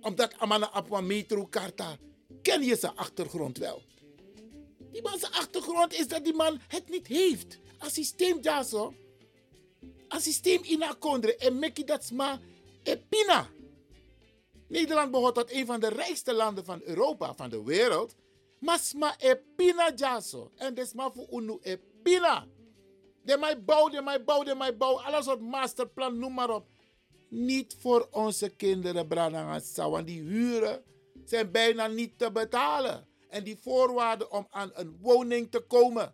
Omdat 0.00 0.38
Amana 0.38 0.70
Apwa 0.70 1.00
Metro 1.00 1.46
Karta. 1.46 1.96
Ken 2.42 2.62
je 2.62 2.76
zijn 2.76 2.96
achtergrond 2.96 3.58
wel? 3.58 3.82
Die 4.92 5.02
man 5.02 5.18
achtergrond 5.30 5.92
is 5.92 6.08
dat 6.08 6.24
die 6.24 6.34
man 6.34 6.60
het 6.68 6.88
niet 6.88 7.06
heeft. 7.06 7.58
Een 7.78 7.90
systeem 7.90 8.38
ja 8.40 8.62
zo. 8.62 8.94
Een 10.08 10.20
systeem 10.20 10.62
in 10.62 10.82
akondre. 10.82 11.36
En 11.36 11.58
meki 11.58 11.84
dat 11.84 12.04
sma 12.04 12.40
epina. 12.82 13.48
Nederland 14.68 15.10
behoort 15.10 15.34
tot 15.34 15.52
een 15.52 15.66
van 15.66 15.80
de 15.80 15.88
rijkste 15.88 16.34
landen 16.34 16.64
van 16.64 16.80
Europa, 16.84 17.34
van 17.34 17.50
de 17.50 17.62
wereld. 17.62 18.14
Maar 18.64 18.78
sma 18.78 19.14
epina 19.18 19.92
jaso. 19.94 20.50
En 20.56 20.74
dat 20.74 20.88
sma 20.88 21.10
voor 21.10 21.26
unu 21.30 21.58
epina. 21.62 22.46
De 23.22 23.36
mij 23.38 23.64
bouw, 23.64 23.88
de 23.88 24.02
mij 24.02 24.24
bouw, 24.24 24.42
de 24.42 24.54
mij 24.54 24.76
bouw. 24.76 25.00
Alles 25.00 25.24
soort 25.24 25.40
masterplan, 25.40 26.18
noem 26.18 26.34
maar 26.34 26.50
op. 26.50 26.66
Niet 27.28 27.76
voor 27.78 28.08
onze 28.10 28.48
kinderen, 28.48 29.08
Branagasa. 29.08 29.90
Want 29.90 30.06
die 30.06 30.22
huren 30.22 30.82
zijn 31.24 31.50
bijna 31.50 31.86
niet 31.86 32.18
te 32.18 32.32
betalen. 32.32 33.06
En 33.28 33.44
die 33.44 33.56
voorwaarden 33.56 34.32
om 34.32 34.46
aan 34.50 34.70
een 34.74 34.96
woning 35.00 35.50
te 35.50 35.60
komen 35.60 36.12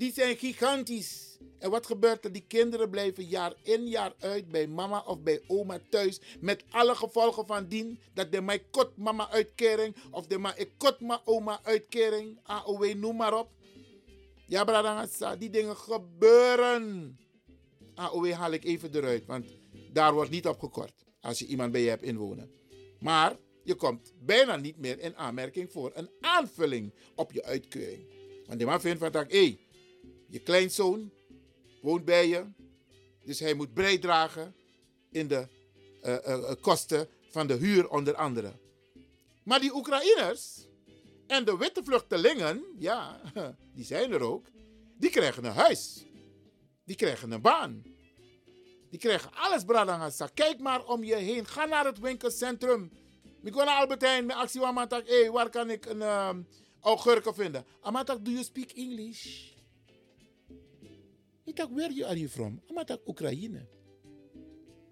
Die 0.00 0.12
zijn 0.12 0.36
gigantisch. 0.36 1.38
En 1.58 1.70
wat 1.70 1.86
gebeurt 1.86 2.24
er? 2.24 2.32
Die 2.32 2.44
kinderen 2.46 2.90
blijven 2.90 3.24
jaar 3.24 3.54
in 3.62 3.86
jaar 3.88 4.14
uit 4.18 4.50
bij 4.50 4.66
mama 4.66 5.02
of 5.06 5.22
bij 5.22 5.42
oma 5.46 5.80
thuis. 5.90 6.20
Met 6.40 6.64
alle 6.70 6.94
gevolgen 6.94 7.46
van 7.46 7.66
dien. 7.68 7.98
Dat 8.14 8.32
de 8.32 8.40
mij 8.40 8.58
kot 8.70 8.96
mama 8.96 9.30
uitkering. 9.30 9.96
Of 10.10 10.26
de 10.26 10.38
mij 10.38 10.68
ma 10.98 11.20
oma 11.24 11.60
uitkering. 11.62 12.38
AOW, 12.42 12.94
noem 12.94 13.16
maar 13.16 13.38
op. 13.38 13.48
Ja, 14.46 14.64
Bradangasa, 14.64 15.36
die 15.36 15.50
dingen 15.50 15.76
gebeuren. 15.76 17.18
AOW 17.94 18.32
haal 18.32 18.52
ik 18.52 18.64
even 18.64 18.94
eruit, 18.94 19.26
want 19.26 19.46
daar 19.92 20.12
wordt 20.12 20.30
niet 20.30 20.46
op 20.46 20.60
gekort. 20.60 20.94
Als 21.20 21.38
je 21.38 21.46
iemand 21.46 21.72
bij 21.72 21.82
je 21.82 21.88
hebt 21.88 22.02
inwonen. 22.02 22.50
Maar 23.00 23.36
je 23.62 23.74
komt 23.74 24.12
bijna 24.18 24.56
niet 24.56 24.78
meer 24.78 24.98
in 24.98 25.16
aanmerking 25.16 25.72
voor 25.72 25.90
een 25.94 26.10
aanvulling 26.20 26.94
op 27.14 27.32
je 27.32 27.44
uitkering. 27.44 28.18
Want 28.46 28.58
die 28.58 28.68
man 28.68 28.80
vindt 28.80 28.98
van 28.98 29.24
hé, 29.28 29.58
je 30.30 30.38
kleinzoon 30.38 31.10
woont 31.82 32.04
bij 32.04 32.28
je. 32.28 32.44
Dus 33.24 33.40
hij 33.40 33.54
moet 33.54 33.74
bijdragen 33.74 34.54
in 35.10 35.28
de 35.28 35.46
eh, 36.02 36.14
eh, 36.14 36.50
eh, 36.50 36.56
kosten 36.60 37.08
van 37.30 37.46
de 37.46 37.54
huur 37.54 37.88
onder 37.88 38.14
andere. 38.14 38.52
Maar 39.42 39.60
die 39.60 39.74
Oekraïners 39.74 40.66
en 41.26 41.44
de 41.44 41.56
witte 41.56 41.84
vluchtelingen, 41.84 42.64
ja, 42.78 43.20
die 43.76 43.84
zijn 43.84 44.12
er 44.12 44.22
ook. 44.22 44.46
Die 44.98 45.10
krijgen 45.10 45.44
een 45.44 45.52
huis. 45.52 46.04
Die 46.84 46.96
krijgen 46.96 47.30
een 47.30 47.40
baan. 47.40 47.82
Die 48.90 48.98
krijgen 48.98 49.30
alles, 49.34 49.64
Bradangasa. 49.64 50.30
Kijk 50.34 50.60
maar 50.60 50.84
om 50.84 51.04
je 51.04 51.14
heen. 51.14 51.46
Ga 51.46 51.64
naar 51.64 51.84
het 51.84 51.98
winkelcentrum. 51.98 52.90
Ik 53.42 53.54
ga 53.54 53.64
naar 53.64 53.80
Albertijn 53.80 54.26
met 54.26 54.36
actie 54.36 54.60
waar 54.60 54.88
hé, 54.88 55.20
hey, 55.20 55.30
waar 55.30 55.50
kan 55.50 55.70
ik 55.70 55.86
een 55.86 55.96
uh, 55.96 56.30
augurken 56.80 57.34
vinden? 57.34 57.64
Amatak, 57.80 58.24
do 58.24 58.30
you 58.30 58.44
speak 58.44 58.70
English? 58.70 59.50
Dacht, 61.56 61.70
where 61.72 62.06
are 62.06 62.18
you 62.18 62.28
from? 62.28 62.60
Amatak, 62.70 63.00
Oekraïne. 63.06 63.66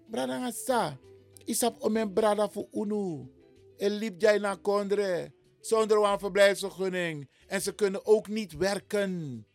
Bradangasa. 0.09 0.99
Isap 1.45 1.81
om 1.83 1.91
mijn 1.91 2.13
brada 2.13 2.49
voor 2.49 2.67
UNU. 2.71 3.27
En 3.77 3.91
liep 3.91 4.21
jij 4.21 4.37
naar 4.37 4.57
Kondre. 4.57 5.31
Zonder 5.59 6.03
een 6.03 6.19
verblijfsvergunning. 6.19 7.29
En 7.47 7.61
ze 7.61 7.75
kunnen 7.75 8.05
ook 8.05 8.27
niet 8.27 8.57
werken. 8.57 9.45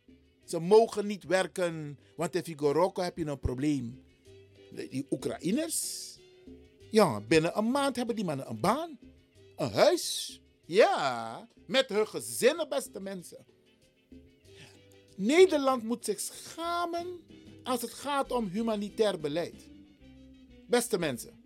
Ze 0.45 0.59
mogen 0.61 1.07
niet 1.07 1.25
werken. 1.25 1.99
Want 2.17 2.35
in 2.35 2.45
Figoroko 2.45 3.03
heb 3.03 3.17
je 3.17 3.27
een 3.27 3.40
probleem. 3.40 4.05
Die 4.71 5.07
Oekraïners. 5.11 6.12
Ja, 6.90 7.21
binnen 7.21 7.59
een 7.59 7.71
maand 7.71 7.97
hebben 7.97 8.17
die 8.17 8.25
mannen 8.25 8.51
een 8.51 8.61
baan. 8.61 8.99
Een 9.57 9.71
huis. 9.71 10.40
Ja, 10.67 11.49
met 11.67 11.88
hun 11.88 12.09
gezinnen, 12.09 12.69
beste 12.69 13.01
mensen. 13.01 13.47
Nederland 15.16 15.83
moet 15.83 16.05
zich 16.05 16.20
schamen 16.20 17.20
als 17.62 17.83
het 17.83 17.92
gaat 17.92 18.33
om 18.33 18.48
humanitair 18.48 19.20
beleid. 19.20 19.68
Beste 20.66 20.98
mensen, 20.98 21.42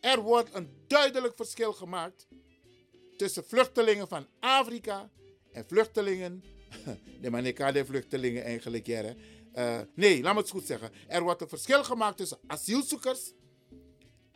er 0.00 0.20
wordt 0.20 0.54
een 0.54 0.68
duidelijk 0.86 1.36
verschil 1.36 1.72
gemaakt 1.72 2.26
tussen 3.16 3.44
vluchtelingen 3.44 4.08
van 4.08 4.26
Afrika 4.40 5.10
en 5.52 5.64
vluchtelingen. 5.66 6.44
De 7.20 7.30
manika 7.30 7.72
de 7.72 7.84
vluchtelingen 7.84 8.44
eigenlijk, 8.44 8.86
ja. 8.86 9.14
Uh, 9.54 9.80
nee, 9.94 10.22
laat 10.22 10.34
me 10.34 10.40
het 10.40 10.50
goed 10.50 10.66
zeggen. 10.66 10.90
Er 11.06 11.22
wordt 11.22 11.40
een 11.40 11.48
verschil 11.48 11.84
gemaakt 11.84 12.16
tussen 12.16 12.38
asielzoekers 12.46 13.32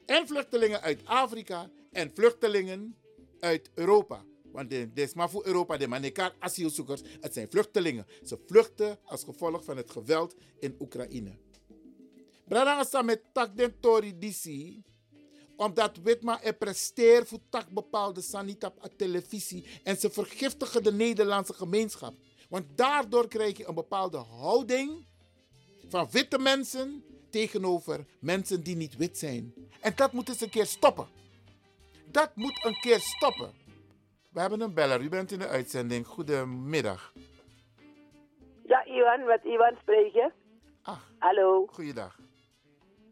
en 0.06 0.26
vluchtelingen 0.26 0.80
uit 0.80 1.00
Afrika 1.04 1.70
en 1.92 2.10
vluchtelingen 2.14 2.96
uit 3.40 3.70
Europa. 3.74 4.24
Want 4.52 4.70
dit 4.70 4.88
is 4.94 5.14
maar 5.14 5.30
voor 5.30 5.46
Europa, 5.46 5.76
de 5.76 5.88
manika 5.88 6.32
asielzoekers, 6.38 7.00
het 7.20 7.32
zijn 7.32 7.50
vluchtelingen. 7.50 8.06
Ze 8.24 8.38
vluchten 8.46 8.98
als 9.04 9.24
gevolg 9.24 9.64
van 9.64 9.76
het 9.76 9.90
geweld 9.90 10.34
in 10.58 10.76
Oekraïne. 10.80 11.36
Bradangasa 12.44 13.02
met 13.02 13.22
tak 13.32 13.56
den 13.56 13.80
tori 13.80 14.18
disi, 14.18 14.82
omdat 15.56 15.96
Witma 16.02 16.42
er 16.42 16.54
presteert 16.54 17.28
voor 17.28 17.38
tak 17.48 17.68
bepaalde 17.68 18.20
sanitap 18.20 18.84
op 18.84 18.92
televisie 18.96 19.64
en 19.82 19.96
ze 19.96 20.10
vergiftigen 20.10 20.82
de 20.82 20.92
Nederlandse 20.92 21.52
gemeenschap. 21.52 22.14
Want 22.48 22.64
daardoor 22.74 23.28
krijg 23.28 23.56
je 23.56 23.68
een 23.68 23.74
bepaalde 23.74 24.16
houding 24.16 25.06
van 25.88 26.08
witte 26.10 26.38
mensen 26.38 27.04
tegenover 27.30 28.06
mensen 28.20 28.62
die 28.62 28.76
niet 28.76 28.96
wit 28.96 29.18
zijn. 29.18 29.54
En 29.80 29.92
dat 29.96 30.12
moet 30.12 30.28
eens 30.28 30.40
een 30.40 30.50
keer 30.50 30.66
stoppen. 30.66 31.08
Dat 32.10 32.36
moet 32.36 32.64
een 32.64 32.80
keer 32.80 33.00
stoppen. 33.00 33.61
We 34.32 34.40
hebben 34.40 34.60
een 34.60 34.74
beller. 34.74 35.00
U 35.00 35.08
bent 35.08 35.32
in 35.32 35.38
de 35.38 35.48
uitzending. 35.48 36.06
Goedemiddag. 36.06 37.12
Ja, 38.64 38.84
Iwan, 38.84 39.24
met 39.24 39.44
Iwan 39.44 39.76
spreek 39.80 40.12
je. 40.12 40.30
Ah, 40.82 40.98
Hallo. 41.18 41.66
goeiedag. 41.66 42.16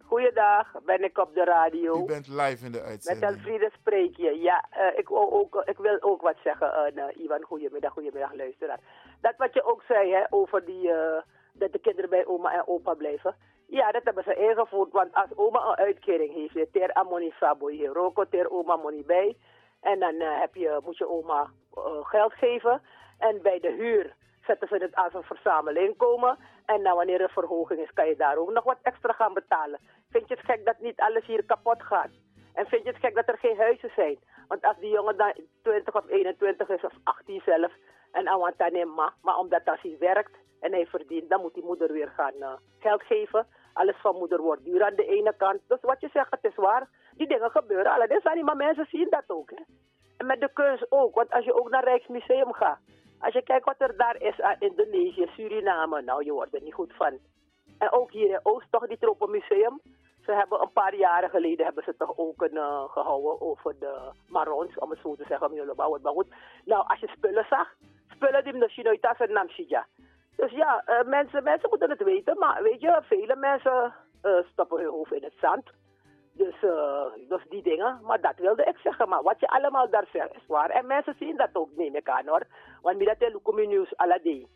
Goeiedag, 0.04 0.72
ben 0.85 1.04
ik 1.04 1.18
op 1.18 1.35
de 1.35 1.44
radio. 1.44 2.02
U 2.02 2.04
bent 2.04 2.28
live 2.28 2.64
in 2.64 2.72
de 2.72 2.78
Met 2.78 2.87
uitzending. 2.87 3.33
Elfriede 3.33 3.70
spreek 3.80 4.16
je. 4.16 4.40
Ja, 4.40 4.66
eh, 4.70 4.98
ik, 4.98 5.09
wil 5.09 5.33
ook, 5.33 5.62
ik 5.64 5.76
wil 5.78 6.02
ook 6.02 6.20
wat 6.22 6.37
zeggen, 6.44 6.92
nou, 6.94 7.12
Iwan. 7.12 7.42
Goedemiddag, 7.42 7.92
goedemiddag, 7.92 8.35
luisteraar. 8.35 8.80
Dat 9.20 9.35
wat 9.37 9.54
je 9.54 9.64
ook 9.64 9.83
zei 9.83 10.12
hè, 10.12 10.24
over 10.30 10.64
die, 10.64 10.92
eh, 10.92 11.22
dat 11.52 11.72
de 11.72 11.78
kinderen 11.78 12.11
bij 12.11 12.26
oma 12.26 12.52
en 12.52 12.66
opa 12.66 12.94
blijven. 12.94 13.35
Ja, 13.66 13.92
dat 13.92 14.04
hebben 14.04 14.24
ze 14.24 14.35
ingevoerd. 14.35 14.92
Want 14.92 15.14
als 15.14 15.30
oma 15.35 15.61
een 15.61 15.76
uitkering 15.76 16.35
heeft, 16.35 16.72
ter 16.72 16.94
amoni 16.94 17.33
hier, 17.70 17.92
roko 17.92 18.24
ter 18.28 18.50
oma 18.50 18.76
money 18.76 19.02
bij. 19.06 19.37
En 19.81 19.99
dan 19.99 20.14
eh, 20.14 20.40
heb 20.40 20.55
je, 20.55 20.81
moet 20.85 20.99
je 20.99 21.09
oma 21.09 21.51
eh, 21.75 21.83
geld 22.03 22.33
geven. 22.33 22.83
En 23.19 23.43
bij 23.43 23.61
de 23.61 23.71
huur 23.71 24.14
zetten 24.47 24.69
ze 24.69 24.75
het 24.75 24.95
als 24.95 25.14
een 25.14 25.23
verzamelinkomen. 25.23 26.38
En 26.64 26.83
nou, 26.83 26.97
wanneer 26.97 27.21
er 27.21 27.31
verhoging 27.31 27.81
is, 27.81 27.93
kan 27.93 28.09
je 28.09 28.16
daar 28.16 28.37
ook 28.37 28.53
nog 28.53 28.64
wat 28.64 28.79
extra 28.83 29.12
gaan 29.12 29.35
betalen. 29.35 29.81
Vind 30.11 30.29
je 30.29 30.35
het 30.35 30.45
gek 30.45 30.64
dat 30.64 30.79
niet 30.79 31.01
alles 31.01 31.27
hier 31.27 31.45
kapot 31.45 31.83
gaat? 31.83 32.11
En 32.55 32.66
vind 32.66 32.83
je 32.83 32.88
het 32.88 33.01
gek 33.01 33.14
dat 33.14 33.29
er 33.29 33.38
geen 33.38 33.57
huizen 33.57 33.90
zijn? 33.95 34.19
Want 34.49 34.64
als 34.64 34.77
die 34.79 34.90
jongen 34.90 35.16
dan 35.16 35.33
20 35.62 35.95
of 35.95 36.09
21 36.09 36.69
is 36.69 36.85
of 36.85 36.93
18 37.05 37.43
zelf 37.45 37.73
en 38.12 38.29
Awantanema, 38.29 39.12
maar 39.23 39.37
omdat 39.37 39.64
als 39.64 39.81
hij 39.83 39.97
werkt 39.99 40.37
en 40.61 40.73
hij 40.73 40.87
verdient, 40.87 41.29
dan 41.29 41.40
moet 41.40 41.55
die 41.55 41.64
moeder 41.64 41.93
weer 41.93 42.09
gaan 42.09 42.35
eh, 42.40 42.53
geld 42.79 43.03
geven. 43.03 43.47
Alles 43.73 43.97
van 43.97 44.16
moeder 44.16 44.40
wordt 44.40 44.64
duur 44.64 44.85
aan 44.85 44.95
de 44.95 45.07
ene 45.07 45.35
kant. 45.37 45.61
Dus 45.66 45.81
wat 45.81 46.01
je 46.01 46.09
zegt, 46.12 46.31
het 46.31 46.45
is 46.45 46.55
waar. 46.55 46.88
Die 47.20 47.28
dingen 47.28 47.50
gebeuren. 47.50 47.92
Alleen 47.92 48.20
niet, 48.35 48.44
maar 48.44 48.56
mensen 48.56 48.87
zien 48.90 49.06
dat 49.11 49.24
ook. 49.26 49.50
En 50.16 50.26
met 50.26 50.40
de 50.40 50.50
keus 50.52 50.85
ook. 50.88 51.14
Want 51.14 51.30
als 51.30 51.44
je 51.44 51.54
ook 51.61 51.70
naar 51.70 51.85
Rijksmuseum 51.85 52.52
gaat. 52.52 52.78
Als 53.18 53.35
je 53.35 53.42
kijkt 53.42 53.64
wat 53.64 53.74
er 53.78 53.96
daar 53.96 54.22
is 54.22 54.40
aan 54.40 54.56
Indonesië, 54.59 55.26
Suriname. 55.37 56.02
Nou, 56.02 56.24
je 56.24 56.33
wordt 56.33 56.54
er 56.54 56.62
niet 56.62 56.74
goed 56.74 56.92
van. 56.96 57.18
En 57.78 57.92
ook 57.92 58.11
hier 58.11 58.30
in 58.30 58.40
Oost, 58.42 58.66
toch, 58.70 58.87
die 58.87 58.98
Tropenmuseum. 58.98 59.80
Ze 60.24 60.33
hebben 60.33 60.61
een 60.61 60.72
paar 60.72 60.94
jaren 60.94 61.30
geleden 61.30 61.64
hebben 61.64 61.85
ze 61.85 61.94
toch 61.96 62.12
ook 62.16 62.42
een 62.42 62.56
eh, 62.56 62.85
gehouden 62.88 63.40
over 63.40 63.78
de 63.78 64.11
Marons, 64.28 64.78
om 64.78 64.90
het 64.90 64.98
zo 65.02 65.14
te 65.14 65.24
zeggen, 65.28 65.54
nou, 66.64 66.85
als 66.87 67.00
je 67.00 67.09
spullen 67.09 67.46
zag, 67.48 67.68
spullen 68.14 68.44
die 68.44 68.52
misschien 68.52 68.85
nooit 68.85 69.06
als 69.06 69.18
een 69.18 69.33
namsija. 69.33 69.87
Dus 70.37 70.50
ja, 70.50 70.83
eh, 70.85 71.06
mensen, 71.06 71.42
mensen 71.42 71.68
moeten 71.68 71.90
het 71.90 72.02
weten, 72.02 72.38
maar 72.38 72.62
weet 72.62 72.80
je, 72.80 73.02
vele 73.02 73.37
mensen 73.37 73.94
eh, 74.22 74.38
stoppen 74.52 74.80
hun 74.80 74.90
hoofd 74.90 75.12
in 75.12 75.22
het 75.22 75.38
zand. 75.40 75.70
Dus, 76.42 76.62
eh, 76.62 77.07
dus 77.29 77.44
die 77.48 77.62
dingen, 77.62 78.00
maar 78.03 78.20
dat 78.20 78.37
wilde 78.37 78.64
ik 78.64 78.76
zeggen. 78.76 79.09
Maar 79.09 79.22
wat 79.22 79.40
je 79.40 79.48
allemaal 79.48 79.90
daar 79.90 80.09
zegt 80.12 80.35
is 80.35 80.46
waar. 80.46 80.70
En 80.70 80.87
mensen 80.87 81.14
zien 81.18 81.37
dat 81.37 81.48
ook, 81.53 81.76
neem 81.76 81.94
ik 81.94 82.09
aan 82.09 82.26
hoor. 82.26 82.46
Want 82.83 83.18
Lukumi 83.18 83.66
News 83.66 83.96
alledee. 83.96 84.48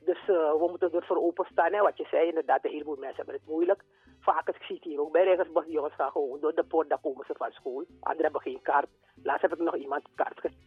Dus 0.00 0.20
eh, 0.20 0.52
we 0.52 0.66
moeten 0.68 0.92
ervoor 0.92 1.16
openstaan. 1.16 1.72
Hè. 1.72 1.80
Wat 1.80 1.96
je 1.96 2.06
zei, 2.10 2.28
inderdaad, 2.28 2.64
een 2.64 2.70
heleboel 2.70 2.96
mensen 2.96 3.16
hebben 3.16 3.34
het 3.34 3.46
moeilijk. 3.46 3.82
Vaak, 4.20 4.48
ik 4.48 4.62
zie 4.62 4.74
het 4.74 4.84
hier 4.84 5.00
ook 5.00 5.12
bij 5.12 5.36
die 5.64 5.72
jongens 5.72 5.94
gaan 5.94 6.10
gewoon 6.10 6.40
door 6.40 6.54
de 6.54 6.64
poort, 6.64 6.88
dan 6.88 7.00
komen 7.00 7.24
ze 7.26 7.34
van 7.36 7.50
school. 7.50 7.84
Anderen 8.00 8.22
hebben 8.22 8.40
geen 8.40 8.62
kaart. 8.62 8.88
Laatst 9.22 9.42
heb 9.42 9.52
ik 9.52 9.58
nog 9.58 9.76
iemand 9.76 10.02
kaart 10.14 10.40
gegeven. 10.40 10.64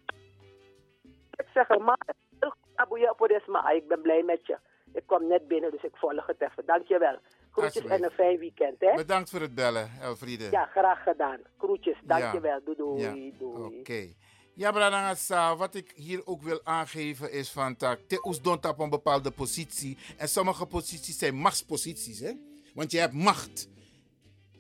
Ik 1.32 1.48
zeg, 1.54 1.78
maar, 1.78 3.74
ik 3.76 3.88
ben 3.88 4.02
blij 4.02 4.24
met 4.24 4.46
je. 4.46 4.58
Ik 4.94 5.04
kwam 5.06 5.28
net 5.28 5.48
binnen, 5.48 5.72
dus 5.72 5.84
ik 5.84 5.96
volg 5.96 6.26
het 6.28 6.42
even. 6.42 6.66
Dankjewel. 6.66 7.18
Groetjes 7.52 7.86
en 7.86 8.04
een 8.04 8.12
fijn 8.12 8.38
weekend, 8.38 8.76
hè? 8.80 8.96
Bedankt 8.96 9.30
voor 9.30 9.42
het 9.42 9.56
bellen, 9.56 9.92
Elfriede. 10.02 10.48
Ja, 10.52 10.66
graag 10.66 11.04
gedaan. 11.04 11.40
Groetjes, 11.58 11.98
dankjewel. 12.04 12.60
Ja. 12.66 12.74
Doei, 12.76 13.34
doei. 13.38 13.74
Ja. 13.74 13.80
Oké. 13.80 14.14
Ja, 14.56 14.72
Bradangasa, 14.72 15.56
wat 15.56 15.76
ik 15.76 15.92
hier 15.96 16.22
ook 16.26 16.42
wil 16.42 16.60
aangeven 16.64 17.32
is 17.32 17.50
van 17.50 17.76
tak, 17.76 18.00
te 18.08 18.26
oesdont 18.28 18.66
op 18.66 18.80
een 18.80 18.90
bepaalde 18.90 19.32
positie. 19.32 19.98
En 20.18 20.30
sommige 20.30 20.66
posities 20.66 21.18
zijn 21.18 21.36
machtsposities, 21.36 22.20
hè? 22.20 22.32
Want 22.74 22.92
je 22.92 22.98
hebt 23.00 23.14
macht. 23.14 23.70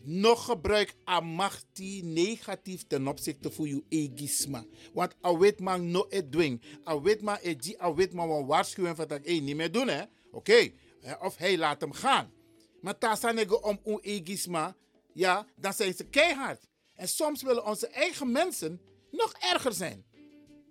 Nog 0.03 0.45
gebruik 0.45 0.93
aan 1.03 1.25
macht 1.25 1.65
die 1.73 2.03
negatief 2.03 2.87
ten 2.87 3.07
opzichte 3.07 3.51
van 3.51 3.65
je 3.65 3.83
egisma. 3.89 4.63
Want 4.93 5.15
a 5.25 5.37
weet 5.37 5.59
man 5.59 5.91
no 5.91 6.05
et 6.09 6.31
dwing. 6.31 6.61
A 6.87 7.01
weet 7.01 7.21
man 7.21 7.37
et 7.41 7.63
die 7.63 7.83
a 7.83 7.93
weet 7.93 8.13
man 8.13 8.29
een 8.29 8.45
waarschuwing 8.45 8.95
van 8.95 9.07
dat 9.07 9.25
hey, 9.25 9.39
niet 9.39 9.55
meer 9.55 9.71
doen, 9.71 9.87
hè? 9.87 10.03
Oké. 10.31 10.71
hè, 11.01 11.13
Of 11.13 11.37
hij 11.37 11.57
laat 11.57 11.81
hem 11.81 11.91
gaan. 11.91 12.31
Maar 12.81 12.97
tasanego 12.97 13.55
om 13.55 13.79
uw 13.83 13.99
egisma, 13.99 14.75
ja, 15.13 15.45
dan 15.55 15.73
zijn 15.73 15.93
ze 15.93 16.03
keihard. 16.03 16.67
En 16.93 17.07
soms 17.07 17.41
willen 17.41 17.65
onze 17.65 17.87
eigen 17.87 18.31
mensen 18.31 18.81
nog 19.11 19.33
erger 19.33 19.73
zijn. 19.73 20.05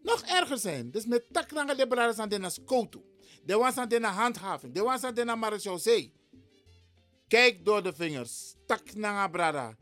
Nog 0.02 0.22
erger 0.22 0.58
zijn. 0.58 0.90
Dus 0.90 1.06
met 1.06 1.24
takranga 1.32 1.72
liberales 1.72 2.18
aan 2.18 2.28
de 2.28 2.38
nas 2.38 2.58
koutu. 2.64 3.00
De 3.44 3.56
was 3.56 3.76
aan 3.76 3.88
de 3.88 4.06
handhaving. 4.06 4.74
De 4.74 4.82
was 4.82 5.02
aan 5.02 5.14
de 5.14 5.24
marechaussee. 5.24 6.12
Kijk 7.28 7.64
door 7.64 7.82
de 7.82 7.92
vingers. 7.92 8.54
Tak 8.66 8.94
naar 8.94 9.30
brada. 9.30 9.76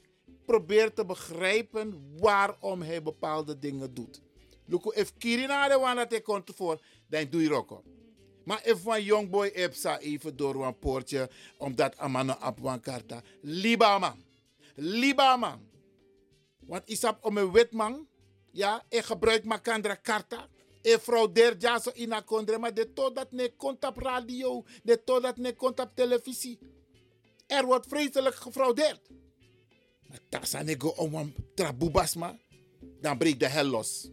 Probeer 0.46 0.92
te 0.92 1.04
begrijpen 1.04 2.16
waarom 2.18 2.82
hij 2.82 3.02
bepaalde 3.02 3.58
dingen 3.58 3.94
doet. 3.94 4.22
Luko, 4.66 4.90
if 4.90 5.12
Kirina 5.18 5.68
de 5.68 5.94
dat 5.94 6.10
hij 6.10 6.20
komt 6.20 6.50
voor, 6.54 6.80
dan 7.08 7.26
doe 7.30 7.42
je 7.42 7.54
ook 7.54 7.70
op. 7.70 7.95
Maar 8.46 8.66
if 8.66 8.84
een 8.84 9.02
young 9.02 9.30
boy 9.30 9.46
epsa 9.46 9.98
even 9.98 10.36
door 10.36 10.66
een 10.66 10.78
poortje, 10.78 11.30
omdat 11.58 11.98
amano 11.98 12.36
op 12.42 12.64
een 12.64 12.80
karta. 12.80 13.22
Liba 13.40 13.98
man. 13.98 14.24
Liba 14.74 15.36
man. 15.36 15.60
Want 16.66 16.88
isap 16.88 17.24
om 17.24 17.36
een 17.36 17.52
wit 17.52 17.72
man, 17.72 18.06
ja, 18.52 18.84
ik 18.88 19.04
gebruik 19.04 19.44
makandra 19.44 19.94
karta. 19.94 20.48
E 20.82 20.98
fraudeer 20.98 21.56
ja 21.58 21.78
zo 21.78 21.90
in 21.94 22.12
a 22.12 22.20
kondre, 22.20 22.58
maar 22.58 22.74
de 22.74 22.92
to 22.92 23.12
dat 23.12 23.32
ne 23.32 23.52
komt 23.56 23.84
op 23.84 23.96
radio, 23.98 24.64
de 24.82 25.04
to 25.04 25.20
dat 25.20 25.36
ne 25.36 25.52
komt 25.52 25.80
op 25.80 25.90
televisie. 25.94 26.58
Er 27.46 27.64
wordt 27.64 27.86
vreselijk 27.88 28.34
gefraudeerd. 28.34 29.10
Maar 30.08 30.20
tasa 30.28 30.62
ne 30.62 30.74
go 30.78 30.88
om 30.88 31.14
een 31.14 31.34
trabubasma, 31.54 32.38
dan 33.00 33.18
breekt 33.18 33.40
de 33.40 33.48
hel 33.48 33.64
los. 33.64 34.10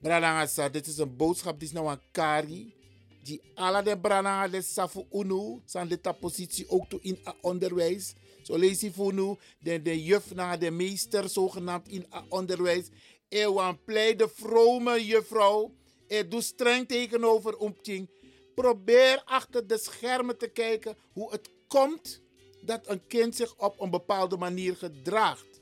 Brananga 0.00 0.68
dit 0.68 0.86
is 0.86 0.98
een 0.98 1.16
boodschap, 1.16 1.60
dit 1.60 1.68
is 1.68 1.74
nou 1.74 1.90
een 1.90 2.00
kari. 2.10 2.80
Die 3.22 3.40
alle 3.54 3.82
de 3.82 3.98
brananga 3.98 4.48
de 4.48 4.62
safu 4.62 5.04
unu, 5.12 5.60
zijn 5.64 5.88
de 5.88 6.14
positie 6.20 6.68
ook 6.68 6.88
toe 6.88 7.00
in 7.02 7.18
het 7.24 7.34
onderwijs. 7.40 8.14
Zo 8.42 8.58
je 8.58 8.92
voor 8.92 9.12
nu, 9.12 9.36
de, 9.58 9.82
de 9.82 10.02
juf 10.02 10.34
naar 10.34 10.58
de 10.58 10.70
meester, 10.70 11.28
zogenaamd 11.28 11.88
in 11.88 12.06
het 12.08 12.24
onderwijs. 12.28 12.88
Ewan 13.28 13.78
pleit 13.84 14.18
de 14.18 14.28
vrome 14.28 15.04
juffrouw. 15.04 15.74
E 16.06 16.28
doe 16.28 16.42
streng 16.42 16.88
tegenover 16.88 17.56
Ompting. 17.56 18.10
Probeer 18.54 19.22
achter 19.24 19.66
de 19.66 19.78
schermen 19.78 20.38
te 20.38 20.48
kijken 20.48 20.96
hoe 21.12 21.30
het 21.30 21.50
komt 21.68 22.22
dat 22.60 22.88
een 22.88 23.06
kind 23.06 23.36
zich 23.36 23.56
op 23.56 23.80
een 23.80 23.90
bepaalde 23.90 24.36
manier 24.36 24.76
gedraagt. 24.76 25.60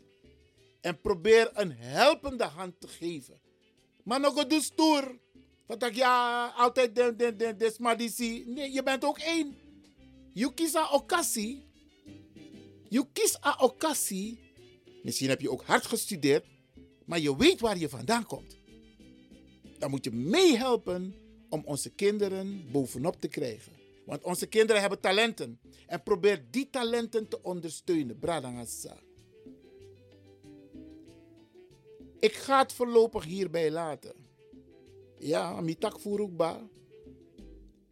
En 0.80 1.00
probeer 1.00 1.50
een 1.52 1.72
helpende 1.72 2.44
hand 2.44 2.80
te 2.80 2.88
geven. 2.88 3.40
Maar 4.04 4.20
nog 4.20 4.36
een 4.36 4.60
stoer. 4.60 5.18
Want 5.70 5.82
ik 5.82 5.94
ja, 5.94 6.46
altijd 6.56 6.96
de, 6.96 7.16
de, 7.16 7.36
de, 7.36 7.56
de 7.56 7.70
smadisi. 7.70 8.44
Nee, 8.46 8.72
je 8.72 8.82
bent 8.82 9.04
ook 9.04 9.18
één. 9.18 9.56
Je 10.32 10.54
kiest 10.54 10.74
een 10.74 10.90
occasie. 10.90 11.64
Je 12.88 13.06
kiest 13.12 13.38
een 13.40 13.60
occasie. 13.60 14.38
Misschien 15.02 15.28
heb 15.28 15.40
je 15.40 15.50
ook 15.50 15.62
hard 15.62 15.86
gestudeerd, 15.86 16.46
maar 17.06 17.18
je 17.18 17.36
weet 17.36 17.60
waar 17.60 17.78
je 17.78 17.88
vandaan 17.88 18.26
komt. 18.26 18.56
Dan 19.78 19.90
moet 19.90 20.04
je 20.04 20.10
meehelpen 20.10 21.14
om 21.48 21.62
onze 21.64 21.90
kinderen 21.90 22.70
bovenop 22.72 23.20
te 23.20 23.28
krijgen. 23.28 23.72
Want 24.06 24.22
onze 24.22 24.46
kinderen 24.46 24.80
hebben 24.80 25.00
talenten. 25.00 25.60
En 25.86 26.02
probeer 26.02 26.44
die 26.50 26.70
talenten 26.70 27.28
te 27.28 27.42
ondersteunen. 27.42 28.18
Bradangasa. 28.18 28.96
Ik 32.20 32.32
ga 32.32 32.58
het 32.62 32.72
voorlopig 32.72 33.24
hierbij 33.24 33.70
laten. 33.70 34.29
Ja, 35.30 35.60
mitak 35.60 36.00
furukba. 36.00 36.68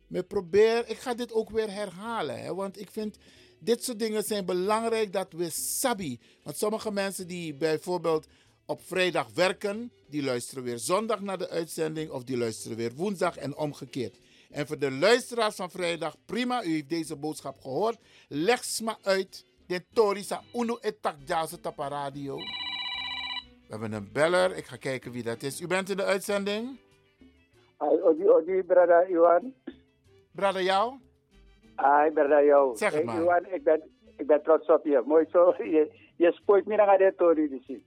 Maar 0.06 0.22
probeer, 0.22 0.88
ik 0.88 0.98
ga 0.98 1.14
dit 1.14 1.32
ook 1.32 1.50
weer 1.50 1.70
herhalen. 1.72 2.42
Hè, 2.42 2.54
want 2.54 2.80
ik 2.80 2.90
vind, 2.90 3.16
dit 3.60 3.84
soort 3.84 3.98
dingen 3.98 4.22
zijn 4.22 4.44
belangrijk 4.44 5.12
dat 5.12 5.32
we 5.32 5.50
sabi. 5.50 6.20
Want 6.42 6.56
sommige 6.56 6.92
mensen 6.92 7.26
die 7.26 7.54
bijvoorbeeld 7.54 8.26
op 8.66 8.80
vrijdag 8.82 9.30
werken, 9.34 9.92
die 10.08 10.22
luisteren 10.22 10.62
weer 10.62 10.78
zondag 10.78 11.20
naar 11.20 11.38
de 11.38 11.48
uitzending 11.48 12.10
of 12.10 12.24
die 12.24 12.36
luisteren 12.36 12.76
weer 12.76 12.94
woensdag 12.94 13.36
en 13.36 13.56
omgekeerd. 13.56 14.16
En 14.50 14.66
voor 14.66 14.78
de 14.78 14.90
luisteraars 14.90 15.54
van 15.54 15.70
vrijdag, 15.70 16.16
prima, 16.24 16.64
u 16.64 16.72
heeft 16.72 16.88
deze 16.88 17.16
boodschap 17.16 17.60
gehoord. 17.60 17.98
Leg 18.28 18.64
ze 18.64 18.84
maar 18.84 18.98
uit. 19.02 19.46
De 19.66 19.84
Torisa 19.92 20.42
Uno 20.54 20.78
Etak 20.80 21.16
Tapa 21.60 21.88
Radio. 21.88 22.36
We 22.36 23.68
hebben 23.68 23.92
een 23.92 24.12
beller. 24.12 24.56
Ik 24.56 24.66
ga 24.66 24.76
kijken 24.76 25.12
wie 25.12 25.22
dat 25.22 25.42
is. 25.42 25.60
U 25.60 25.66
bent 25.66 25.90
in 25.90 25.96
de 25.96 26.04
uitzending? 26.04 26.78
Hi, 27.80 27.94
Odi, 28.02 28.28
Odi, 28.28 28.62
brada 28.62 29.06
Iwan. 29.06 29.54
Brada 30.34 30.60
jou? 30.60 30.98
Hi, 31.78 32.10
brada 32.10 32.42
jou. 32.42 32.76
Zeg 32.76 32.92
het 32.92 33.04
Hey, 33.04 33.04
maar. 33.04 33.22
Iwan, 33.22 33.46
ik 33.46 33.64
ben, 33.64 33.82
ik 34.16 34.26
ben 34.26 34.42
trots 34.42 34.68
op 34.68 34.84
je. 34.84 35.02
Mooi 35.06 35.26
zo. 35.30 35.54
Je, 35.76 35.90
je 36.16 36.32
spoort 36.32 36.66
me 36.66 36.76
naar 36.76 36.98
de 36.98 37.14
tori, 37.16 37.48
dus. 37.48 37.80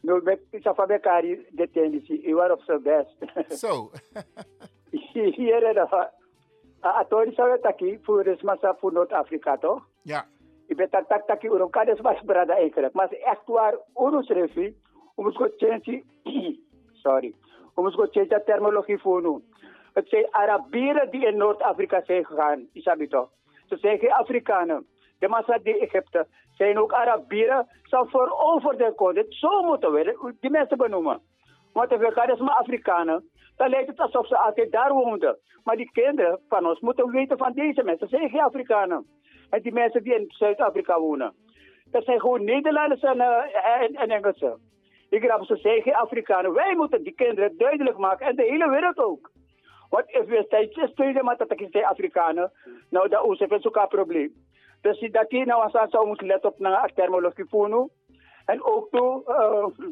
Nu, 0.00 0.20
met 0.22 0.40
Safa 0.50 0.98
Kari, 0.98 1.46
de 1.50 1.70
tendency. 1.70 2.12
Iwan 2.12 2.50
op 2.50 2.60
zijn 2.60 2.82
best. 2.82 3.16
Zo. 3.62 3.90
Hier 5.12 5.68
is 5.68 5.74
de... 5.74 6.10
A 6.82 7.04
tori 7.08 7.32
zou 7.32 7.50
het 7.50 7.62
taki, 7.62 7.98
voor 8.02 8.24
de 8.24 8.38
massa 8.42 8.76
voor 8.78 8.92
Noord-Afrika, 8.92 9.56
toch? 9.56 9.88
Ja. 10.02 10.26
Ik 10.66 10.76
ben 10.76 10.90
tak 10.90 11.08
tak 11.08 11.26
taki, 11.26 11.46
urum 11.46 11.70
kades 11.70 12.00
was 12.00 12.22
brada 12.24 12.54
eigenlijk. 12.54 12.94
Maar 12.94 13.08
echt 13.08 13.46
waar, 13.46 13.78
urus 13.94 14.28
refi, 14.28 14.76
om 15.14 15.26
het 15.26 15.36
goed 15.36 15.52
change, 15.56 16.02
sorry, 17.02 17.34
om 17.76 17.84
het 17.84 17.94
goed 17.94 18.12
change 18.12 18.42
terminologie 18.44 18.98
voor 18.98 19.22
nu. 19.22 19.42
Het 19.92 20.08
zijn 20.08 20.26
Arabieren 20.30 21.10
die 21.10 21.26
in 21.26 21.36
Noord-Afrika 21.36 22.02
zijn 22.04 22.24
gegaan, 22.24 22.68
isabi 22.72 23.08
toch? 23.08 23.28
Ze 23.68 23.76
zijn 23.76 23.98
geen 23.98 24.12
Afrikanen. 24.12 24.86
De 25.18 25.28
massa 25.28 25.58
die 25.58 25.80
Egypte 25.80 26.26
zijn 26.54 26.78
ook 26.78 26.92
Arabieren, 26.92 27.66
zou 27.82 28.08
voorover 28.08 28.76
de 28.76 28.92
code. 28.96 29.26
Zo 29.28 29.62
moeten 29.62 29.92
we 29.92 30.34
die 30.40 30.50
mensen 30.50 30.76
benoemen. 30.76 31.20
Want 31.72 31.92
gaan 31.98 32.26
dus 32.26 32.38
maar 32.38 32.54
Afrikanen, 32.54 33.30
dan 33.56 33.68
lijkt 33.68 33.88
het 33.88 34.00
alsof 34.00 34.26
ze 34.26 34.36
altijd 34.38 34.72
daar 34.72 34.92
woonden. 34.92 35.38
Maar 35.64 35.76
die 35.76 35.90
kinderen 35.92 36.40
van 36.48 36.66
ons 36.66 36.80
moeten 36.80 37.10
weten 37.10 37.38
van 37.38 37.52
deze 37.52 37.82
mensen, 37.82 38.08
ze 38.08 38.16
zijn 38.16 38.30
geen 38.30 38.40
Afrikanen. 38.40 39.06
En 39.50 39.62
die 39.62 39.72
mensen 39.72 40.02
die 40.02 40.14
in 40.14 40.24
Zuid-Afrika 40.28 41.00
wonen. 41.00 41.34
Dat 41.90 42.04
zijn 42.04 42.20
gewoon 42.20 42.44
Nederlanders 42.44 43.02
en, 43.02 43.20
eh, 43.20 43.82
en, 43.82 43.94
en 43.94 44.10
Engelsen. 44.10 44.65
Ik 45.08 45.22
grap, 45.22 45.44
ze 45.44 45.56
zijn 45.56 45.82
geen 45.82 45.94
Afrikanen. 45.94 46.52
Wij 46.52 46.74
moeten 46.76 47.02
die 47.02 47.14
kinderen 47.14 47.56
duidelijk 47.58 47.98
maken 47.98 48.26
en 48.26 48.36
de 48.36 48.42
hele 48.42 48.70
wereld 48.70 48.98
ook. 48.98 49.30
Want 49.90 50.14
als 50.14 50.26
we 50.26 50.42
steeds 50.46 50.80
steunen 50.92 51.24
met 51.24 51.52
ik 51.60 51.84
Afrikanen, 51.84 52.52
nou 52.90 53.08
dat 53.08 53.30
is 53.30 53.40
een 53.40 53.88
probleem. 53.88 54.34
Dus 54.80 55.08
dat 55.10 55.30
je 55.30 55.44
nou 55.44 55.70
aan 55.72 55.88
zou 55.88 56.06
moeten 56.06 56.26
letten 56.26 56.50
op 56.50 56.58
naar 56.58 56.92
terminologie 56.94 57.44
voor 57.48 57.68
nu. 57.68 57.88
En 58.44 58.64
ook 58.64 58.90
toe, 58.90 59.22
uh, 59.26 59.86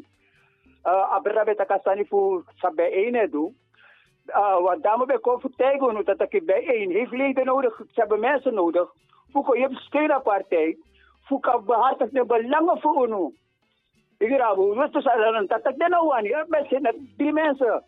uh, 0.85 1.11
abrabe 1.11 1.55
takasani 1.55 2.05
voor 2.05 2.43
sa 2.55 2.71
bijeen 2.71 3.29
doen. 3.31 3.57
Uh, 4.27 4.61
want 4.61 4.83
daarom 4.83 5.07
ben 5.07 5.15
ik 5.15 5.27
ook 5.27 5.41
vertellen 5.41 6.05
dat 6.05 6.33
ik 6.33 6.45
bijeen 6.45 6.91
heeft 6.91 7.11
leden 7.11 7.45
nodig, 7.45 7.77
ze 7.77 7.99
hebben 7.99 8.19
mensen 8.19 8.53
nodig. 8.53 8.93
Voor 9.31 9.55
je 9.55 9.61
hebt 9.61 9.75
steun 9.75 10.11
aan 10.11 10.21
partij, 10.21 10.77
voor 11.21 11.39
kan 11.39 11.65
behartig 11.65 12.09
de 12.09 12.25
belangen 12.25 12.79
voor 12.81 13.07
nu. 13.07 13.37
Ik 14.25 14.37
raad 14.37 14.55
hoe 14.55 14.89
dus 14.91 15.07
aan 15.07 15.45
dat 15.45 15.67
ik 15.67 15.77
nou 15.77 16.13
aan 16.13 16.23
je 16.23 16.45
mensen, 16.47 17.13
die 17.17 17.33
mensen. 17.33 17.83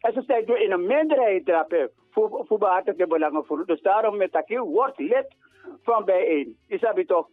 En 0.00 0.12
ze 0.12 0.22
zijn 0.26 0.46
in 0.46 0.72
een 0.72 0.86
minderheid 0.86 1.44
trappen 1.44 1.90
voor, 2.10 2.44
voor 2.46 2.58
behartig 2.58 2.96
de 2.96 3.06
belangen 3.06 3.44
voor. 3.44 3.66
Dus 3.66 3.82
daarom 3.82 4.16
met 4.16 4.32
dat 4.32 4.48
je 4.48 4.60
wordt 4.60 4.98
lid 4.98 5.26
van 5.82 6.04
bijeen. 6.04 6.56
Is 6.66 6.80
dat 6.80 7.06
toch? 7.06 7.28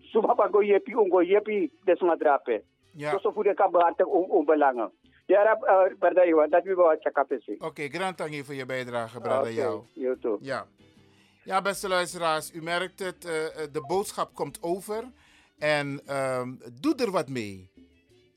Sumapa 0.00 0.48
go 0.50 0.62
yepi, 0.62 0.92
ungo 0.92 1.22
yepi, 1.22 1.70
desmadrape. 1.84 2.62
Ja. 2.92 3.10
Dus 3.10 3.26
voor 3.34 3.44
de 3.44 3.54
kan 3.54 3.70
behartig 3.70 4.06
om, 4.06 4.30
om 4.30 4.44
belangen. 4.44 4.92
Ja, 5.26 5.42
rap, 5.42 5.62
uh, 5.62 5.98
pardon, 5.98 6.26
Iwan, 6.26 6.50
dat 6.50 6.64
we 6.64 6.74
wat 6.74 7.06
up 7.06 7.40
Oké, 7.58 7.88
grand 7.88 8.18
dank 8.18 8.30
je 8.30 8.44
voor 8.44 8.54
je 8.54 8.66
bijdrage, 8.66 9.20
brada 9.20 9.48
jou. 9.48 9.82
Ja. 10.40 10.66
Ja, 11.44 11.62
beste 11.62 11.88
luisteraars, 11.88 12.54
u 12.54 12.62
merkt 12.62 12.98
het, 12.98 13.24
eh, 13.24 13.46
eh, 13.46 13.72
de 13.72 13.84
boodschap 13.86 14.34
komt 14.34 14.62
over. 14.62 15.04
En 15.58 16.00
ehm, 16.06 16.54
doe 16.80 16.94
er 16.94 17.10
wat 17.10 17.28
mee. 17.28 17.70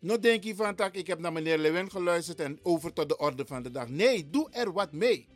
Nou 0.05 0.19
denk 0.19 0.43
je 0.43 0.55
van, 0.55 0.75
tak, 0.75 0.95
ik 0.95 1.07
heb 1.07 1.19
naar 1.19 1.31
meneer 1.31 1.57
Lewin 1.57 1.91
geluisterd 1.91 2.39
en 2.39 2.59
over 2.63 2.93
tot 2.93 3.09
de 3.09 3.17
orde 3.17 3.45
van 3.45 3.63
de 3.63 3.71
dag. 3.71 3.89
Nee, 3.89 4.29
doe 4.29 4.49
er 4.51 4.73
wat 4.73 4.91
mee. 4.91 5.27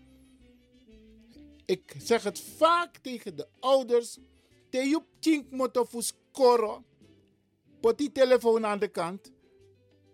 Ik 1.66 1.96
zeg 1.98 2.24
het 2.24 2.40
vaak 2.40 2.98
tegen 2.98 3.36
de 3.36 3.48
ouders. 3.60 4.18
Te 4.70 4.78
je 4.78 5.02
tink 5.20 5.52
moto 5.52 5.84
voor 5.84 6.04
scoren. 6.04 6.86
Pot 7.80 7.98
die 7.98 8.12
telefoon 8.12 8.66
aan 8.66 8.80
de 8.80 8.88
kant. 8.88 9.32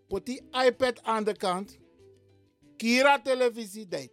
Pot 0.08 0.26
die 0.26 0.41
iPad 0.66 1.03
aan 1.03 1.24
de 1.24 1.38
kant. 1.38 1.78
Kira 2.78 3.22
televisie. 3.22 3.88
Dat 3.88 4.10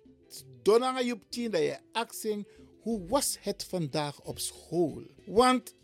Donanga 0.63 0.99
je 0.99 1.19
tien 1.29 1.51
dat 1.51 1.61
je 1.61 1.79
accent. 1.93 2.47
Hoe 2.81 3.07
was 3.07 3.39
het 3.41 3.65
vandaag 3.65 4.23
op 4.23 4.39
school? 4.39 5.03
Want 5.27 5.75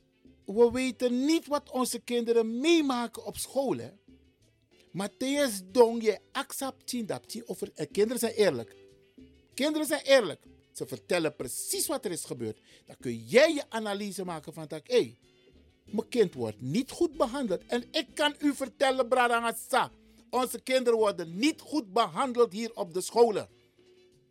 we 0.44 0.70
weten 0.72 1.24
niet 1.24 1.46
wat 1.46 1.70
onze 1.70 2.00
kinderen 2.00 2.60
meemaken 2.60 3.24
op 3.24 3.36
school. 3.36 3.76
Hè? 3.76 3.90
Matthäus 4.98 5.60
Dong, 5.72 6.02
je 6.02 6.18
accepteert 6.32 7.08
dat. 7.08 7.42
Over, 7.46 7.70
en 7.74 7.90
kinderen 7.90 8.18
zijn 8.18 8.32
eerlijk. 8.32 8.76
Kinderen 9.54 9.86
zijn 9.86 10.02
eerlijk. 10.04 10.40
Ze 10.72 10.86
vertellen 10.86 11.36
precies 11.36 11.86
wat 11.86 12.04
er 12.04 12.10
is 12.10 12.24
gebeurd. 12.24 12.60
Dan 12.86 12.96
kun 13.00 13.16
jij 13.16 13.54
je 13.54 13.64
analyse 13.68 14.24
maken 14.24 14.52
van 14.52 14.64
dat. 14.68 14.80
Hé, 14.84 14.94
hey, 14.94 15.16
mijn 15.84 16.08
kind 16.08 16.34
wordt 16.34 16.60
niet 16.60 16.90
goed 16.90 17.16
behandeld. 17.16 17.66
En 17.66 17.84
ik 17.90 18.06
kan 18.14 18.34
u 18.38 18.54
vertellen, 18.54 19.08
Bradangasa. 19.08 19.90
Onze 20.30 20.60
kinderen 20.60 20.98
worden 20.98 21.38
niet 21.38 21.60
goed 21.60 21.92
behandeld 21.92 22.52
hier 22.52 22.74
op 22.74 22.94
de 22.94 23.00
scholen. 23.00 23.48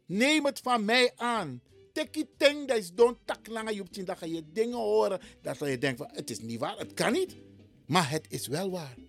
Neem 0.05 0.45
het 0.45 0.59
van 0.59 0.85
mij 0.85 1.11
aan. 1.15 1.61
tikkie 1.93 2.29
ting, 2.37 2.67
dat 2.67 2.77
is 2.77 2.93
don 2.93 3.17
tak 3.25 3.43
tien, 3.91 4.05
dan 4.05 4.17
ga 4.17 4.25
je 4.25 4.43
dingen 4.51 4.77
horen 4.77 5.19
dat 5.41 5.59
je 5.59 5.77
denkt 5.77 5.97
van, 5.97 6.09
het 6.11 6.29
is 6.29 6.39
niet 6.39 6.59
waar, 6.59 6.77
het 6.77 6.93
kan 6.93 7.11
niet. 7.11 7.35
Maar 7.85 8.09
het 8.09 8.25
is 8.29 8.47
wel 8.47 8.71
waar. 8.71 9.06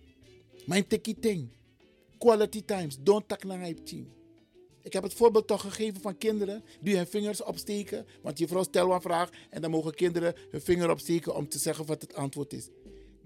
Mijn 0.65 0.87
tikkie 0.87 1.19
ting. 1.19 1.57
Quality 2.17 2.63
times, 2.65 2.97
don't 2.99 3.27
tak 3.27 3.43
langer 3.43 3.67
je 3.67 3.77
op 3.77 3.85
tien. 3.85 4.11
Ik 4.81 4.93
heb 4.93 5.03
het 5.03 5.13
voorbeeld 5.13 5.47
toch 5.47 5.61
gegeven 5.61 6.01
van 6.01 6.17
kinderen 6.17 6.63
die 6.81 6.95
hun 6.95 7.07
vingers 7.07 7.43
opsteken. 7.43 8.05
Want 8.21 8.39
je 8.39 8.47
vrouw 8.47 8.63
stelt 8.63 8.91
een 8.91 9.01
vraag 9.01 9.29
en 9.49 9.61
dan 9.61 9.71
mogen 9.71 9.93
kinderen 9.93 10.35
hun 10.49 10.61
vinger 10.61 10.89
opsteken 10.89 11.35
om 11.35 11.49
te 11.49 11.57
zeggen 11.57 11.85
wat 11.85 12.01
het 12.01 12.13
antwoord 12.13 12.53
is. 12.53 12.69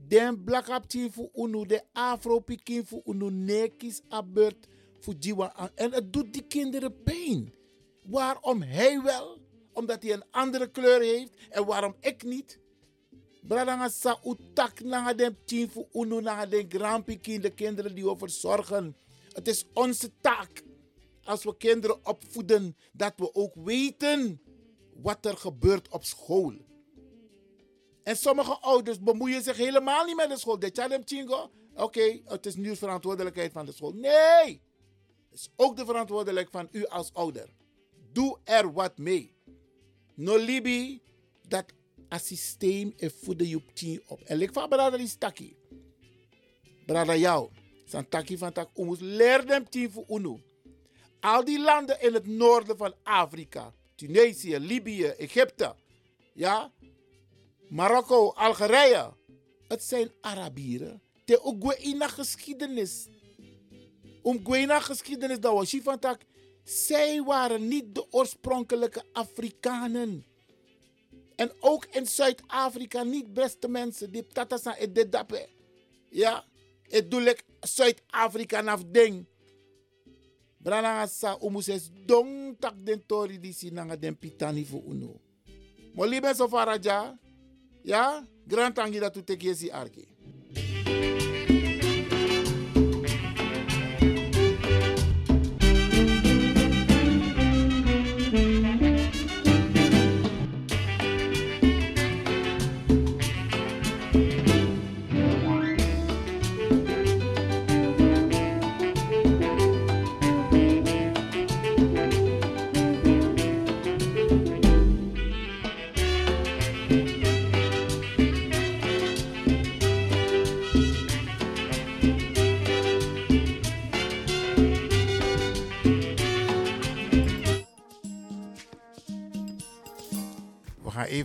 Den 0.08 0.44
black 0.44 0.68
up 0.68 0.84
team 0.84 1.12
voor 1.12 1.30
unu, 1.36 1.66
de 1.66 1.82
afro 1.92 2.40
pikin 2.40 2.86
voor 2.86 3.02
unu, 3.06 3.32
nekis 3.32 4.02
abert 4.08 4.68
voor 5.00 5.14
jiwa. 5.20 5.72
En 5.76 5.92
het 5.92 6.14
doet 6.14 6.34
die 6.34 6.48
kinderen 6.48 7.04
pijn. 7.04 7.54
Waarom 8.04 8.62
hij 8.62 9.02
wel? 9.02 9.38
Omdat 9.74 10.04
hij 10.04 10.14
een 10.14 10.24
andere 10.32 10.72
kleur 10.72 11.02
heeft 11.02 11.32
en 11.50 11.66
waarom 11.66 11.96
ik 12.00 12.24
niet? 12.24 12.60
Bradanga 13.48 13.90
sa 13.90 14.20
utak 14.24 14.82
nanga 14.84 15.14
team 15.46 15.70
voor 15.70 15.88
unu, 15.94 16.22
nanga 16.22 16.46
den 16.46 16.70
grandpikin, 16.70 17.42
de 17.42 17.50
kinderen 17.50 17.96
die 17.96 18.06
we 18.06 18.18
verzorgen. 18.18 18.96
Het 19.34 19.48
is 19.48 19.66
onze 19.74 20.12
taak 20.22 20.64
als 21.24 21.44
we 21.44 21.58
kinderen 21.58 22.06
opvoeden, 22.06 22.78
dat 22.92 23.14
we 23.16 23.34
ook 23.36 23.56
weten 23.56 24.42
wat 24.94 25.26
er 25.26 25.38
gebeurt 25.38 25.90
op 25.90 26.04
school. 26.04 26.54
En 28.04 28.18
sommige 28.18 28.58
ouders 28.60 29.00
bemoeien 29.00 29.44
zich 29.44 29.58
helemaal 29.58 30.06
niet 30.06 30.16
met 30.16 30.30
de 30.30 30.38
school. 30.38 30.60
De 30.60 30.70
chalem 30.74 31.02
chingo. 31.06 31.52
Oké, 31.76 32.22
het 32.26 32.46
is 32.46 32.56
nu 32.56 32.70
de 32.70 32.76
verantwoordelijkheid 32.76 33.52
van 33.52 33.66
de 33.66 33.72
school. 33.72 33.92
Nee! 33.92 34.62
Het 35.30 35.40
is 35.40 35.50
ook 35.56 35.76
de 35.76 35.86
verantwoordelijkheid 35.86 36.68
van 36.70 36.82
u 36.82 36.86
als 36.86 37.14
ouder. 37.14 37.50
Doe 38.12 38.38
er 38.44 38.74
wat 38.74 38.98
mee. 38.98 39.36
No 40.16 40.38
libi 40.38 41.02
dat 41.48 41.66
een 42.14 42.20
systeem 42.20 42.94
en 42.98 43.12
voeden 43.12 43.48
je 43.48 43.62
op. 44.08 44.22
En 44.22 44.42
ik 44.42 44.54
van 44.54 44.70
brada 44.70 44.98
is 44.98 45.16
taki. 45.16 45.56
Brada 46.86 47.16
jou. 47.16 47.50
San 47.86 48.10
taki 48.10 48.38
van 48.38 48.52
tak 48.52 48.70
umus. 48.78 49.00
Leer 49.00 49.46
dem 49.46 49.70
team 49.70 49.92
voor 49.92 50.06
unu. 50.08 50.42
Al 51.20 51.44
die 51.44 51.60
landen 51.60 52.02
in 52.02 52.14
het 52.14 52.28
noorden 52.28 52.78
van 52.78 52.94
Afrika. 53.04 53.74
Tunesië, 53.96 54.60
Libië, 54.60 55.06
Egypte. 55.06 55.76
Ja, 56.34 56.72
Marokko, 57.70 58.30
Algerije. 58.30 59.14
Het 59.68 59.84
zijn 59.84 60.12
Arabieren. 60.22 61.02
Te 61.26 61.44
ook 61.44 61.74
ina 61.74 62.08
geschiedenis. 62.08 63.08
Om 64.22 64.56
ina 64.56 64.80
geschiedenis 64.80 65.40
dat 65.40 65.54
was. 65.54 65.76
Zij 66.64 67.24
waren 67.24 67.68
niet 67.68 67.96
de 67.96 68.06
oorspronkelijke 68.12 69.04
Afrikanen. 69.14 70.26
En 71.36 71.52
ook 71.60 71.86
in 71.86 72.08
Zuid-Afrika 72.08 73.04
niet 73.04 73.34
beste 73.34 73.68
mensen. 73.68 74.12
Die 74.12 74.28
tatasa 74.28 74.78
et 74.78 74.96
de 74.96 75.10
dappe. 75.10 75.50
Ja, 76.10 76.46
het 76.82 77.12
doe 77.12 77.22
ik 77.22 77.44
Zuid-Afrika 77.60 78.62
naf 78.62 78.84
ding. 78.86 79.26
Brana 80.64 81.08
sa 81.08 81.36
umuses 81.44 81.90
dong 82.06 82.56
tak 82.60 82.74
den 82.86 83.04
tori 83.06 83.40
di 83.40 83.52
sinanga 83.52 83.96
den 84.00 84.16
pitani 84.16 84.66
fu 84.66 84.80
uno. 84.88 85.20
Mo 85.94 86.06
libe 86.06 86.32
so 86.36 86.48
faraja. 86.48 87.20
Ja, 87.84 88.24
grand 88.48 88.76
tangi 88.76 89.00
dat 89.00 89.14
tu 89.14 89.24
tekesi 89.24 89.72
arki. 89.72 90.13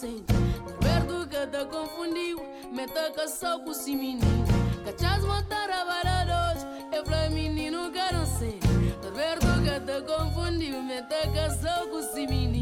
sente. 0.06 0.32
Verdo 0.80 1.26
que 1.28 1.46
tá 1.46 1.64
confundiu, 1.64 2.38
me 2.72 2.86
tá 2.86 3.28
só 3.28 3.58
com 3.58 3.70
o 3.70 3.74
simini. 3.74 4.20
Cachas 4.84 5.24
matar 5.24 5.70
a 5.70 5.84
barados, 5.84 6.64
eu 6.92 7.02
pra 7.02 7.28
menino 7.30 7.90
garancei. 7.90 8.60
Verdo 9.14 9.46
que 9.64 9.80
tá 9.80 10.00
confundiu, 10.02 10.82
me 10.82 11.02
tá 11.02 11.50
só 11.50 11.86
com 11.88 11.96
o 11.96 12.02
simini. 12.02 12.55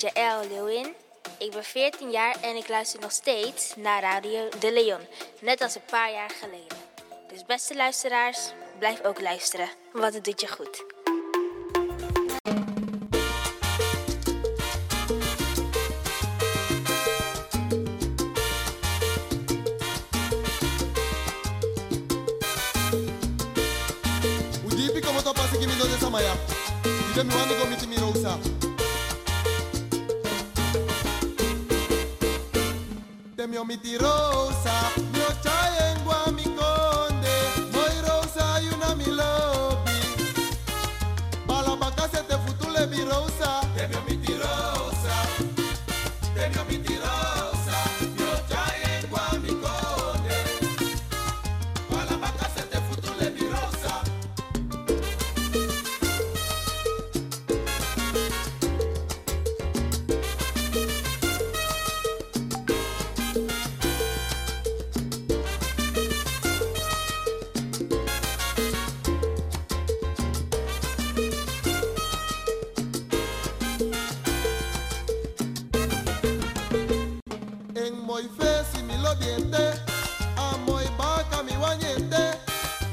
ben 0.00 0.10
Jaël 0.14 0.84
Ik 1.38 1.50
ben 1.50 1.64
14 1.64 2.10
jaar 2.10 2.36
en 2.42 2.56
ik 2.56 2.68
luister 2.68 3.00
nog 3.00 3.12
steeds 3.12 3.74
naar 3.76 4.02
Radio 4.02 4.48
De 4.58 4.72
Leon, 4.72 5.00
net 5.40 5.60
als 5.60 5.74
een 5.74 5.84
paar 5.90 6.12
jaar 6.12 6.30
geleden. 6.30 6.76
Dus 7.28 7.44
beste 7.44 7.74
luisteraars, 7.74 8.52
blijf 8.78 9.04
ook 9.04 9.20
luisteren, 9.20 9.68
want 9.92 10.14
het 10.14 10.24
doet 10.24 10.40
je 10.40 10.48
goed. 10.48 10.84
pretty 33.76 33.96
Rosa, 33.98 34.92
mi 35.12 35.20
ocha 35.20 35.90
engua 35.90 36.30
mi 36.32 36.42
conde, 36.42 37.36
moi 37.72 38.00
Rosa 38.00 38.60
una 38.72 38.94
mi 42.86 43.02
Rosa. 43.02 43.55
amoi 80.36 80.88
baka 80.98 81.42
mi 81.42 81.52
wanyende 81.62 82.22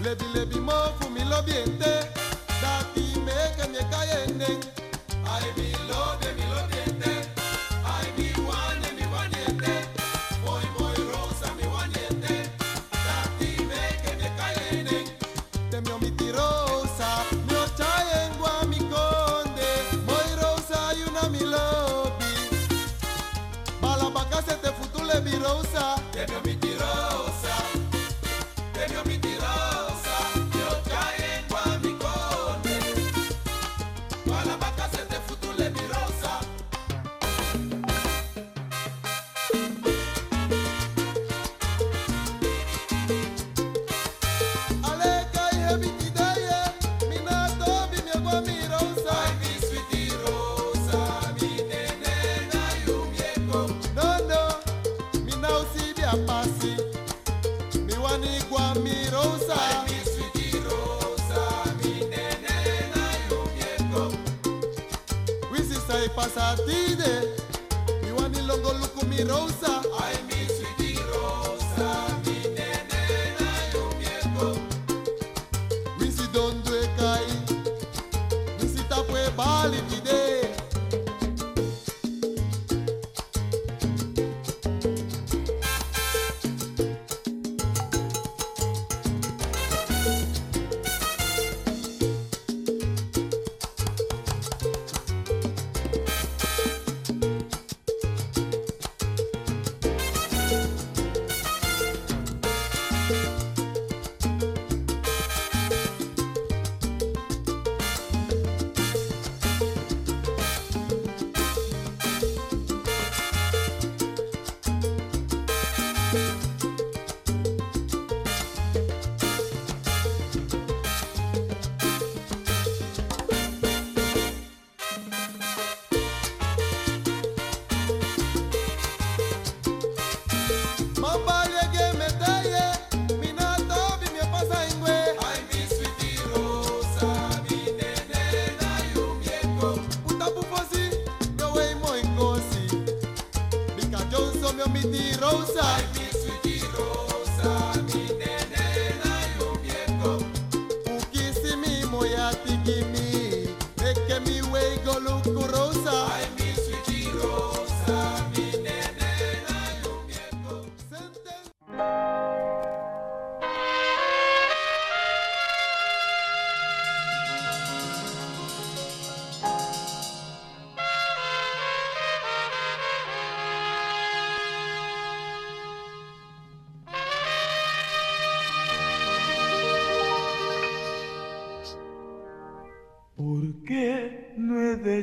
lebi 0.04 0.26
lebi 0.36 0.60
mo 0.60 0.78
fumi 1.00 1.24
lobiende 1.32 1.93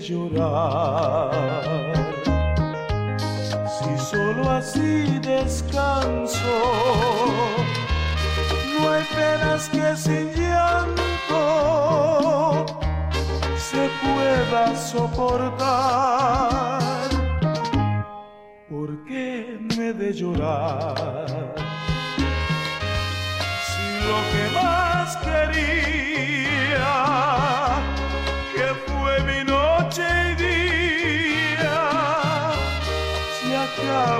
llorar. 0.01 1.00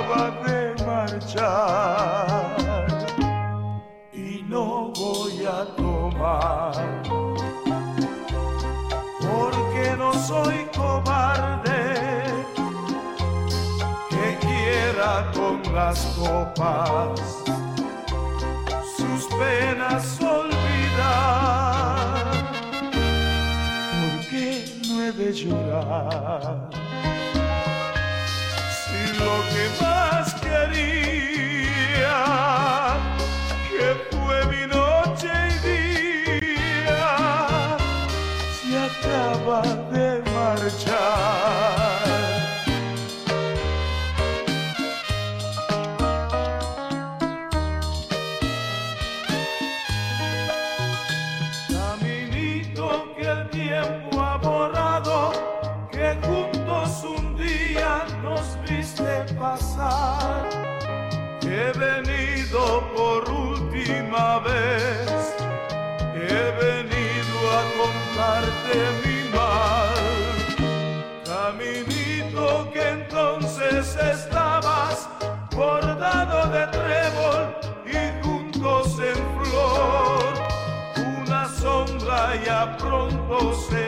acaba 0.01 0.31
de 0.43 0.73
marchar 0.85 2.55
y 4.13 4.43
no 4.47 4.91
voy 4.93 5.45
a 5.45 5.65
tomar. 5.75 6.73
Porque 9.19 9.95
no 9.97 10.13
soy 10.13 10.65
cobarde 10.75 12.25
que 14.09 14.37
quiera 14.41 15.31
con 15.33 15.61
las 15.73 15.99
copas 16.17 17.19
sus 18.97 19.25
penas 19.35 20.19
olvidar. 20.21 21.61
Porque 24.01 24.65
no 24.87 24.93
he 25.01 25.11
de 25.11 25.33
llorar 25.33 26.70
lo 29.31 29.43
que 29.49 29.83
más 29.83 30.33
quería. 30.41 31.50
você. 83.41 83.80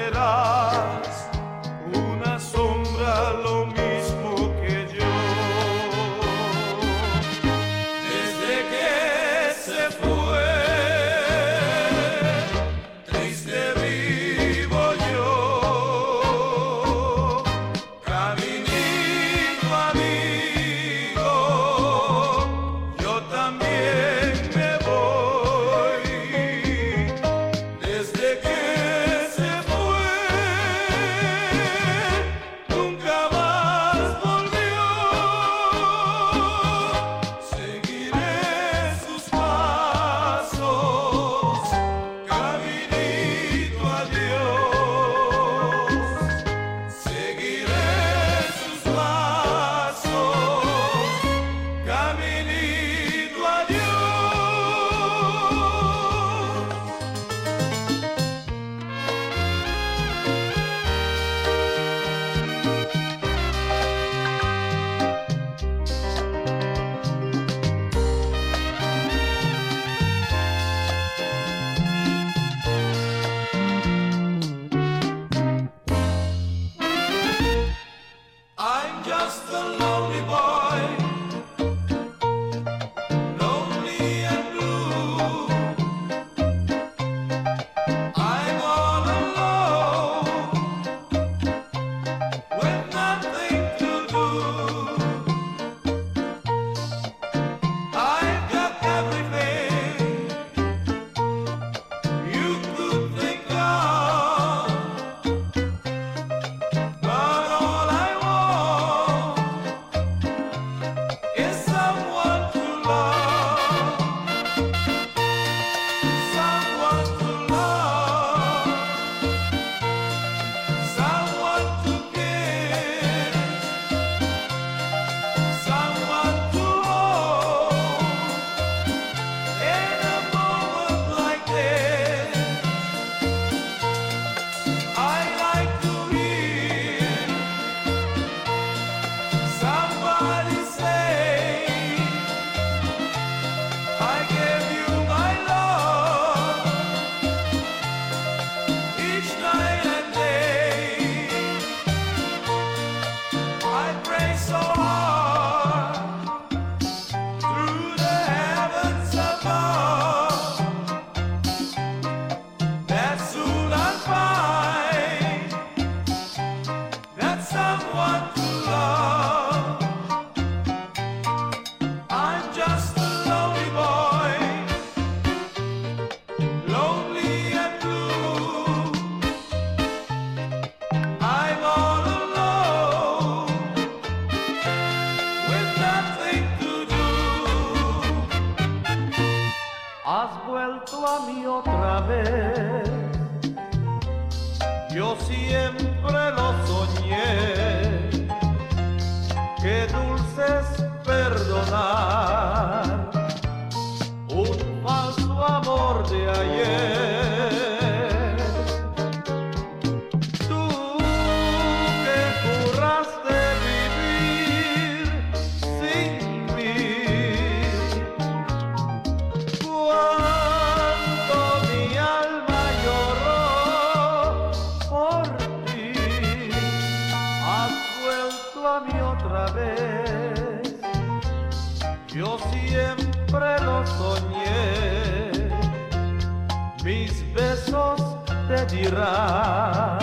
Besos 237.34 238.02
te 238.48 238.66
dirán 238.76 240.00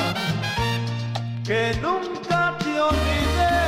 que 1.45 1.74
nunca 1.81 2.57
te 2.59 2.81
olvidé. 2.81 3.59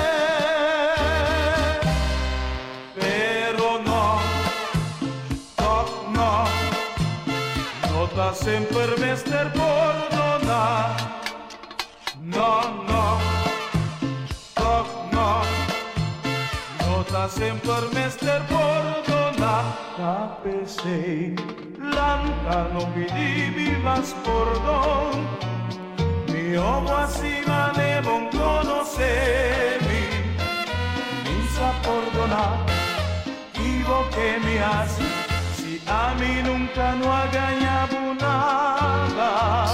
Pero 3.01 3.79
no, 3.89 4.19
no, 5.59 5.75
no, 6.17 6.45
no 7.91 8.07
t'ha 8.15 8.35
sempre 8.35 8.97
mester 8.99 9.47
perdonar. 9.53 10.97
No, 12.21 12.51
no, 12.87 12.91
Sempermester 17.29 18.43
Bordona 18.51 19.62
KPC 19.97 20.83
Lantano 21.79 22.83
pidi 22.95 23.51
vivas 23.55 24.12
Bordon 24.25 25.27
Mi 26.29 26.57
obasina 26.57 27.73
ne 27.77 28.01
bon 28.03 28.29
conocevi 28.31 30.05
Misa 31.25 31.70
Bordona 31.85 32.45
Ivo 33.55 34.05
que 34.11 34.39
mi 34.45 34.57
has 34.59 34.99
Si 35.57 35.81
a 35.87 36.14
mi 36.18 36.43
nunca 36.43 36.95
no 36.97 37.07
agañabo 37.12 38.14
nada. 38.20 39.66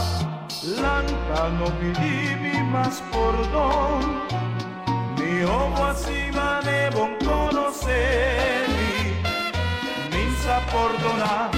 Lantano 0.83 1.67
pidi 1.81 2.35
vivas 2.43 3.03
Bordon 3.11 4.05
Mi 5.17 5.45
obasina 5.45 6.28
Minsa 10.59 10.73
perdonar, 10.73 11.51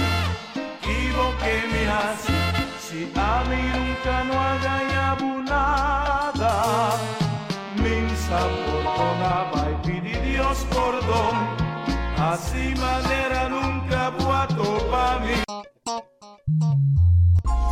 equivoqué 0.53 1.89
hace. 1.89 2.33
Si 2.79 3.11
a 3.15 3.43
mí 3.49 3.61
nunca 3.73 4.23
no 4.23 4.33
ha 4.39 4.57
ganhado 4.57 5.25
nada. 5.41 6.53
Minsa 7.77 8.39
perdonar, 8.65 9.51
vai 9.53 9.73
pedir 9.81 10.21
Dios 10.21 10.65
perdón. 10.69 11.35
Así 12.17 12.75
manera 12.75 13.49
nunca 13.49 14.11
boato 14.11 14.77
pa 14.91 15.19
mí. 15.19 15.41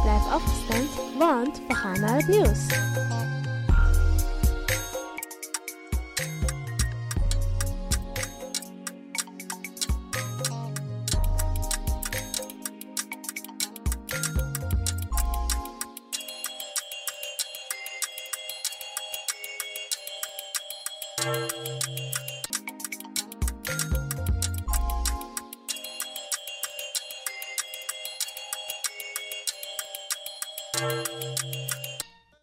Blijf 0.04 0.26
afgestemd, 0.32 0.90
want 1.20 1.62
we 1.68 1.76
gaan 1.76 2.00
naar 2.00 2.16
het 2.16 2.28
nieuws. 2.28 2.68